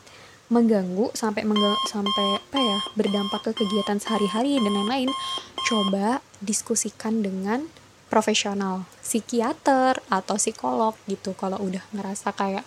mengganggu 0.49 1.09
sampai 1.17 1.41
mengganggu, 1.41 1.85
sampai 1.89 2.37
apa 2.37 2.59
ya 2.61 2.79
berdampak 2.93 3.41
ke 3.49 3.51
kegiatan 3.65 3.97
sehari-hari 3.97 4.61
dan 4.61 4.73
lain-lain 4.73 5.09
coba 5.65 6.21
diskusikan 6.43 7.25
dengan 7.25 7.65
profesional 8.07 8.85
psikiater 9.01 9.97
atau 10.07 10.37
psikolog 10.37 10.93
gitu. 11.09 11.33
Kalau 11.33 11.57
udah 11.57 11.81
ngerasa 11.91 12.29
kayak 12.37 12.65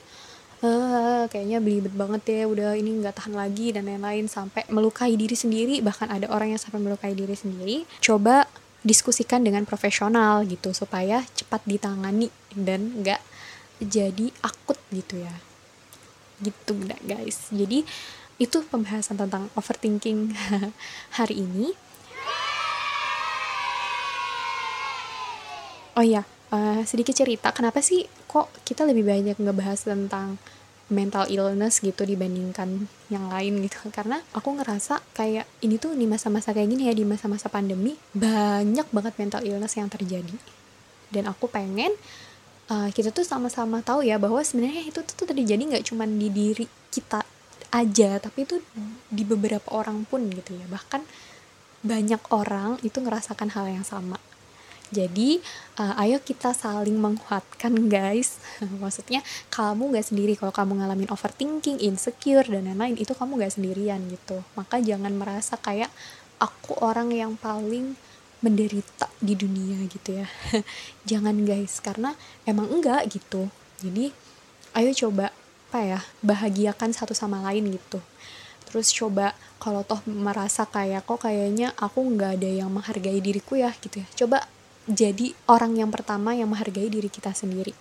eh, 0.62 1.24
kayaknya 1.30 1.62
belibet 1.62 1.94
banget 1.94 2.22
ya 2.26 2.42
udah 2.50 2.74
ini 2.74 2.98
nggak 2.98 3.14
tahan 3.14 3.34
lagi 3.38 3.70
dan 3.70 3.86
lain-lain 3.86 4.26
sampai 4.26 4.66
melukai 4.70 5.14
diri 5.14 5.38
sendiri 5.38 5.78
bahkan 5.78 6.10
ada 6.10 6.26
orang 6.34 6.54
yang 6.54 6.60
sampai 6.60 6.82
melukai 6.82 7.14
diri 7.14 7.34
sendiri 7.38 7.86
coba 8.02 8.50
diskusikan 8.82 9.42
dengan 9.42 9.66
profesional 9.66 10.42
gitu 10.46 10.74
supaya 10.74 11.22
cepat 11.34 11.62
ditangani 11.66 12.30
dan 12.54 12.90
nggak 13.02 13.22
jadi 13.82 14.34
akut 14.42 14.78
gitu 14.90 15.22
ya 15.22 15.34
gitu 16.42 16.72
enggak 16.74 17.00
guys. 17.04 17.50
Jadi 17.50 17.84
itu 18.38 18.58
pembahasan 18.70 19.18
tentang 19.18 19.50
overthinking 19.58 20.34
hari 21.18 21.42
ini. 21.42 21.74
Oh 25.98 26.06
ya 26.06 26.22
uh, 26.52 26.82
sedikit 26.86 27.14
cerita 27.16 27.50
kenapa 27.50 27.82
sih 27.82 28.06
kok 28.28 28.52
kita 28.64 28.84
lebih 28.86 29.02
banyak 29.08 29.36
ngebahas 29.40 29.88
tentang 29.88 30.38
mental 30.88 31.28
illness 31.28 31.84
gitu 31.84 32.00
dibandingkan 32.08 32.88
yang 33.12 33.28
lain 33.28 33.60
gitu 33.60 33.92
karena 33.92 34.24
aku 34.32 34.56
ngerasa 34.56 35.04
kayak 35.12 35.44
ini 35.60 35.76
tuh 35.76 35.92
di 35.92 36.08
masa-masa 36.08 36.56
kayak 36.56 36.72
gini 36.72 36.88
ya 36.88 36.96
di 36.96 37.04
masa-masa 37.04 37.52
pandemi 37.52 37.92
banyak 38.16 38.88
banget 38.88 39.14
mental 39.20 39.44
illness 39.44 39.76
yang 39.76 39.92
terjadi. 39.92 40.36
Dan 41.08 41.28
aku 41.28 41.48
pengen 41.48 41.92
uh, 42.68 42.88
kita 42.92 43.10
tuh 43.10 43.24
sama-sama 43.24 43.80
tahu 43.84 44.04
ya 44.04 44.16
bahwa 44.20 44.40
sebenarnya 44.44 44.88
itu 44.88 45.00
tuh 45.02 45.26
terjadi 45.28 45.58
nggak 45.58 45.86
cuma 45.88 46.04
di 46.04 46.28
diri 46.28 46.66
kita 46.88 47.24
aja 47.68 48.16
tapi 48.16 48.48
itu 48.48 48.56
di 49.12 49.22
beberapa 49.28 49.68
orang 49.76 50.04
pun 50.08 50.24
gitu 50.32 50.56
ya. 50.56 50.66
Bahkan 50.68 51.02
banyak 51.84 52.22
orang 52.34 52.80
itu 52.82 52.98
ngerasakan 52.98 53.52
hal 53.54 53.66
yang 53.70 53.86
sama. 53.86 54.18
Jadi 54.88 55.36
uh, 55.76 56.00
ayo 56.00 56.16
kita 56.24 56.56
saling 56.56 56.96
menguatkan 56.96 57.76
guys. 57.92 58.40
Maksudnya 58.64 59.20
kamu 59.52 59.92
gak 59.92 60.08
sendiri 60.08 60.32
kalau 60.34 60.52
kamu 60.52 60.80
ngalamin 60.80 61.12
overthinking 61.12 61.80
insecure 61.84 62.44
dan 62.48 62.72
lain-lain 62.72 62.96
itu 62.96 63.12
kamu 63.12 63.36
gak 63.44 63.54
sendirian 63.60 64.00
gitu. 64.08 64.40
Maka 64.56 64.80
jangan 64.80 65.12
merasa 65.12 65.60
kayak 65.60 65.92
aku 66.40 66.78
orang 66.80 67.12
yang 67.12 67.36
paling 67.36 67.98
menderita 68.38 69.10
di 69.18 69.34
dunia 69.34 69.82
gitu 69.90 70.22
ya. 70.22 70.26
Jangan 71.10 71.34
guys 71.42 71.82
karena 71.82 72.14
emang 72.46 72.70
enggak 72.70 73.10
gitu. 73.10 73.50
Jadi 73.82 74.10
ayo 74.78 74.90
coba 74.94 75.34
apa 75.68 75.84
ya 75.84 76.00
bahagiakan 76.24 76.96
satu 76.96 77.12
sama 77.12 77.44
lain 77.44 77.68
gitu. 77.74 78.00
Terus 78.68 78.88
coba 78.92 79.36
kalau 79.60 79.84
toh 79.84 80.00
merasa 80.08 80.64
kayak 80.64 81.04
kok 81.04 81.28
kayaknya 81.28 81.76
aku 81.76 82.04
nggak 82.04 82.40
ada 82.40 82.48
yang 82.48 82.70
menghargai 82.72 83.20
diriku 83.20 83.58
ya 83.58 83.72
gitu 83.84 84.00
ya. 84.00 84.08
Coba 84.24 84.48
jadi 84.88 85.36
orang 85.44 85.76
yang 85.76 85.92
pertama 85.92 86.32
yang 86.32 86.48
menghargai 86.48 86.88
diri 86.88 87.12
kita 87.12 87.36
sendiri. 87.36 87.76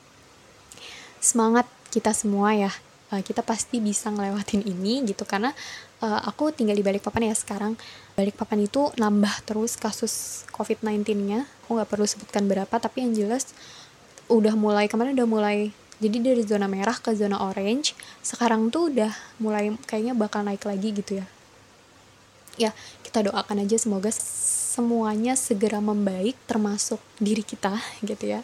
Semangat 1.24 1.64
kita 1.88 2.12
semua 2.12 2.52
ya. 2.52 2.72
Uh, 3.08 3.24
kita 3.24 3.40
pasti 3.40 3.80
bisa 3.80 4.12
ngelewatin 4.12 4.68
ini 4.68 5.08
gitu 5.08 5.24
karena 5.24 5.56
uh, 6.02 6.22
aku 6.26 6.54
tinggal 6.54 6.78
di 6.78 6.86
Balikpapan 6.86 7.32
ya 7.32 7.36
sekarang. 7.38 7.74
Balikpapan 8.18 8.66
itu 8.66 8.90
nambah 8.98 9.46
terus 9.46 9.78
kasus 9.78 10.44
COVID-19-nya 10.54 11.46
aku 11.66 11.78
nggak 11.78 11.90
perlu 11.90 12.06
sebutkan 12.08 12.50
berapa 12.50 12.72
tapi 12.82 13.06
yang 13.06 13.14
jelas 13.14 13.54
udah 14.28 14.54
mulai 14.58 14.90
kemarin 14.90 15.16
udah 15.18 15.30
mulai. 15.30 15.58
Jadi 15.98 16.22
dari 16.22 16.44
zona 16.46 16.70
merah 16.70 16.94
ke 16.94 17.10
zona 17.18 17.42
orange 17.42 17.98
sekarang 18.22 18.70
tuh 18.70 18.94
udah 18.94 19.10
mulai 19.42 19.74
kayaknya 19.90 20.14
bakal 20.14 20.46
naik 20.46 20.62
lagi 20.66 20.94
gitu 20.94 21.22
ya. 21.22 21.26
Ya 22.58 22.72
kita 23.02 23.26
doakan 23.30 23.66
aja 23.66 23.78
semoga 23.78 24.14
semuanya 24.14 25.34
segera 25.34 25.82
membaik 25.82 26.38
termasuk 26.46 27.02
diri 27.18 27.42
kita 27.42 27.82
gitu 28.10 28.38
ya. 28.38 28.42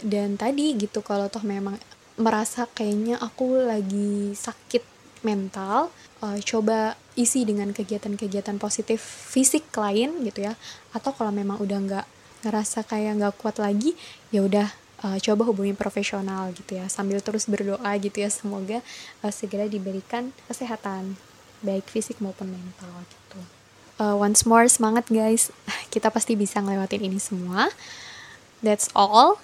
Dan 0.00 0.40
tadi 0.40 0.74
gitu 0.74 1.04
kalau 1.04 1.28
toh 1.28 1.44
memang 1.44 1.76
merasa 2.14 2.70
kayaknya 2.70 3.18
aku 3.18 3.66
lagi 3.66 4.38
sakit 4.38 4.93
mental 5.24 5.90
uh, 6.20 6.38
coba 6.40 6.94
isi 7.18 7.42
dengan 7.48 7.72
kegiatan-kegiatan 7.72 8.56
positif 8.60 9.00
fisik 9.02 9.68
lain 9.74 10.24
gitu 10.24 10.46
ya. 10.46 10.54
Atau 10.92 11.16
kalau 11.16 11.32
memang 11.34 11.58
udah 11.60 11.78
nggak 11.80 12.06
ngerasa 12.44 12.84
kayak 12.84 13.20
nggak 13.20 13.34
kuat 13.40 13.56
lagi 13.56 13.96
ya 14.28 14.44
udah 14.44 14.68
uh, 15.04 15.18
coba 15.20 15.42
hubungi 15.48 15.72
profesional 15.72 16.52
gitu 16.52 16.76
ya. 16.76 16.86
Sambil 16.92 17.18
terus 17.24 17.48
berdoa 17.48 17.92
gitu 18.00 18.20
ya 18.20 18.28
semoga 18.28 18.84
uh, 19.24 19.32
segera 19.32 19.68
diberikan 19.68 20.30
kesehatan 20.46 21.16
baik 21.64 21.88
fisik 21.88 22.20
maupun 22.20 22.52
mental 22.52 22.92
gitu. 23.08 23.40
Uh, 23.96 24.16
once 24.18 24.44
more 24.44 24.68
semangat 24.68 25.08
guys. 25.08 25.48
Kita 25.92 26.12
pasti 26.12 26.36
bisa 26.36 26.60
ngelewatin 26.60 27.08
ini 27.08 27.18
semua. 27.18 27.72
That's 28.64 28.88
all 28.96 29.40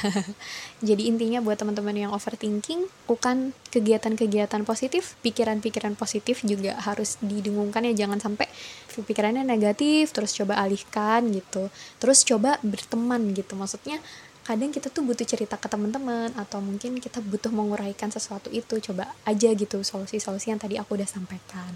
jadi 0.88 1.02
intinya 1.08 1.38
buat 1.44 1.58
teman-teman 1.60 1.94
yang 1.94 2.10
overthinking 2.14 2.88
bukan 3.06 3.52
kegiatan-kegiatan 3.70 4.62
positif 4.66 5.14
pikiran-pikiran 5.20 5.94
positif 5.94 6.42
juga 6.42 6.78
harus 6.80 7.20
didengungkan 7.22 7.86
ya. 7.90 8.06
Jangan 8.06 8.18
sampai 8.20 8.48
pikirannya 8.92 9.44
negatif 9.44 10.12
terus 10.12 10.32
coba 10.36 10.60
alihkan 10.60 11.28
gitu. 11.32 11.68
Terus 12.00 12.24
coba 12.26 12.58
berteman 12.60 13.32
gitu. 13.32 13.56
Maksudnya 13.56 14.00
kadang 14.42 14.74
kita 14.74 14.90
tuh 14.90 15.06
butuh 15.06 15.22
cerita 15.22 15.54
ke 15.54 15.70
teman-teman 15.70 16.34
atau 16.34 16.58
mungkin 16.58 16.98
kita 16.98 17.22
butuh 17.22 17.54
menguraikan 17.54 18.10
sesuatu 18.10 18.50
itu 18.50 18.82
coba 18.90 19.14
aja 19.22 19.54
gitu 19.54 19.86
solusi-solusi 19.86 20.50
yang 20.50 20.58
tadi 20.58 20.82
aku 20.82 20.98
udah 20.98 21.06
sampaikan 21.06 21.70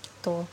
gitu. 0.00 0.48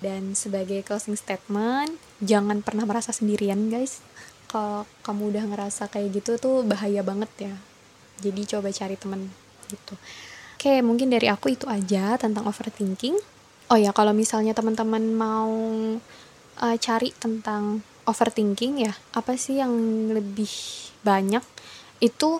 Dan 0.00 0.32
sebagai 0.36 0.80
closing 0.84 1.16
statement 1.16 1.96
jangan 2.24 2.64
pernah 2.64 2.88
merasa 2.88 3.12
sendirian 3.12 3.68
guys 3.68 4.00
kalau 4.54 4.86
kamu 5.02 5.34
udah 5.34 5.44
ngerasa 5.50 5.90
kayak 5.90 6.22
gitu 6.22 6.38
tuh 6.38 6.62
bahaya 6.62 7.02
banget 7.02 7.50
ya. 7.50 7.54
Jadi 8.22 8.46
coba 8.46 8.70
cari 8.70 8.94
teman 8.94 9.26
gitu. 9.66 9.98
Oke 10.54 10.78
mungkin 10.78 11.10
dari 11.10 11.26
aku 11.26 11.58
itu 11.58 11.66
aja 11.66 12.14
tentang 12.14 12.46
overthinking. 12.46 13.18
Oh 13.74 13.74
ya 13.74 13.90
kalau 13.90 14.14
misalnya 14.14 14.54
teman-teman 14.54 15.10
mau 15.10 15.50
uh, 16.62 16.76
cari 16.78 17.10
tentang 17.18 17.82
overthinking 18.06 18.86
ya 18.86 18.94
apa 19.10 19.34
sih 19.34 19.58
yang 19.58 19.74
lebih 20.14 20.54
banyak? 21.02 21.42
Itu 21.98 22.38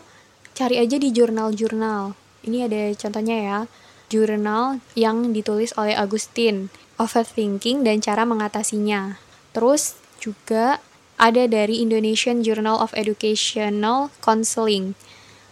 cari 0.54 0.78
aja 0.78 0.94
di 0.94 1.10
jurnal-jurnal. 1.10 2.14
Ini 2.46 2.70
ada 2.70 2.94
contohnya 2.94 3.36
ya 3.42 3.58
jurnal 4.06 4.78
yang 4.94 5.34
ditulis 5.34 5.74
oleh 5.74 5.98
Agustin. 5.98 6.70
Overthinking 6.94 7.82
dan 7.82 7.98
cara 7.98 8.22
mengatasinya. 8.22 9.18
Terus 9.50 9.98
juga 10.22 10.78
ada 11.16 11.46
dari 11.46 11.80
Indonesian 11.80 12.42
Journal 12.42 12.78
of 12.78 12.94
Educational 12.98 14.10
Counseling. 14.20 14.98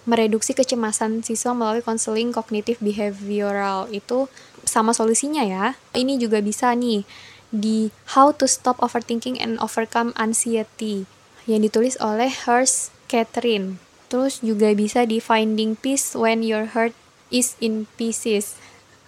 Mereduksi 0.02 0.52
kecemasan 0.58 1.22
siswa 1.22 1.54
melalui 1.54 1.84
konseling 1.84 2.34
kognitif 2.34 2.82
behavioral. 2.82 3.86
Itu 3.94 4.26
sama 4.66 4.90
solusinya 4.90 5.46
ya. 5.46 5.78
Ini 5.94 6.18
juga 6.18 6.42
bisa 6.42 6.74
nih 6.74 7.06
di 7.54 7.92
How 8.16 8.34
to 8.40 8.48
Stop 8.48 8.82
Overthinking 8.82 9.38
and 9.38 9.60
Overcome 9.62 10.10
Anxiety 10.18 11.06
yang 11.46 11.62
ditulis 11.62 11.94
oleh 12.02 12.32
Hers 12.32 12.90
Catherine. 13.06 13.78
Terus 14.10 14.42
juga 14.42 14.72
bisa 14.74 15.06
di 15.06 15.22
Finding 15.22 15.78
Peace 15.78 16.16
When 16.18 16.42
Your 16.42 16.74
Heart 16.74 16.96
is 17.32 17.54
in 17.62 17.88
Pieces 17.96 18.58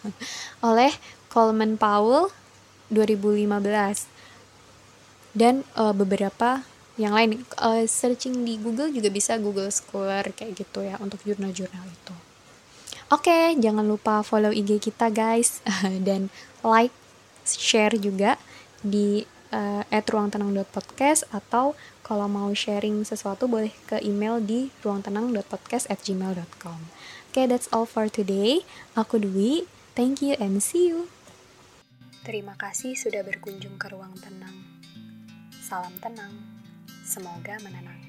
oleh 0.69 0.97
Coleman 1.33 1.77
Powell 1.77 2.31
2015 2.93 4.14
dan 5.35 5.67
uh, 5.75 5.93
beberapa 5.93 6.63
yang 6.95 7.19
lain 7.19 7.43
uh, 7.59 7.83
searching 7.91 8.47
di 8.47 8.55
Google 8.57 8.95
juga 8.95 9.11
bisa 9.11 9.35
Google 9.37 9.69
Scholar 9.75 10.31
kayak 10.31 10.63
gitu 10.63 10.87
ya 10.87 10.95
untuk 11.03 11.19
jurnal-jurnal 11.27 11.91
itu. 11.91 12.15
Oke, 13.13 13.29
okay, 13.29 13.53
jangan 13.59 13.85
lupa 13.85 14.25
follow 14.25 14.55
IG 14.55 14.81
kita 14.81 15.11
guys 15.11 15.61
dan 16.09 16.31
like 16.63 16.95
share 17.45 17.93
juga 17.99 18.39
di 18.81 19.27
uh, 19.53 19.83
@ruangtenang.podcast 19.91 21.29
atau 21.35 21.75
kalau 22.07 22.31
mau 22.31 22.55
sharing 22.55 23.03
sesuatu 23.05 23.51
boleh 23.51 23.75
ke 23.91 23.99
email 24.01 24.41
di 24.41 24.71
ruangtenang.podcast@gmail.com. 24.81 26.81
Oke, 27.35 27.35
okay, 27.35 27.51
that's 27.51 27.67
all 27.75 27.85
for 27.85 28.07
today. 28.07 28.63
Aku 28.95 29.19
Dwi. 29.19 29.67
Thank 29.95 30.23
you 30.23 30.35
and 30.43 30.63
see 30.63 30.91
you. 30.91 31.07
Terima 32.25 32.57
kasih 32.57 32.97
sudah 32.97 33.21
berkunjung 33.21 33.77
ke 33.77 33.93
ruang 33.93 34.17
tenang. 34.17 34.64
Salam 35.65 35.97
tenang. 35.97 36.37
Semoga 37.09 37.57
menenangkan. 37.65 38.04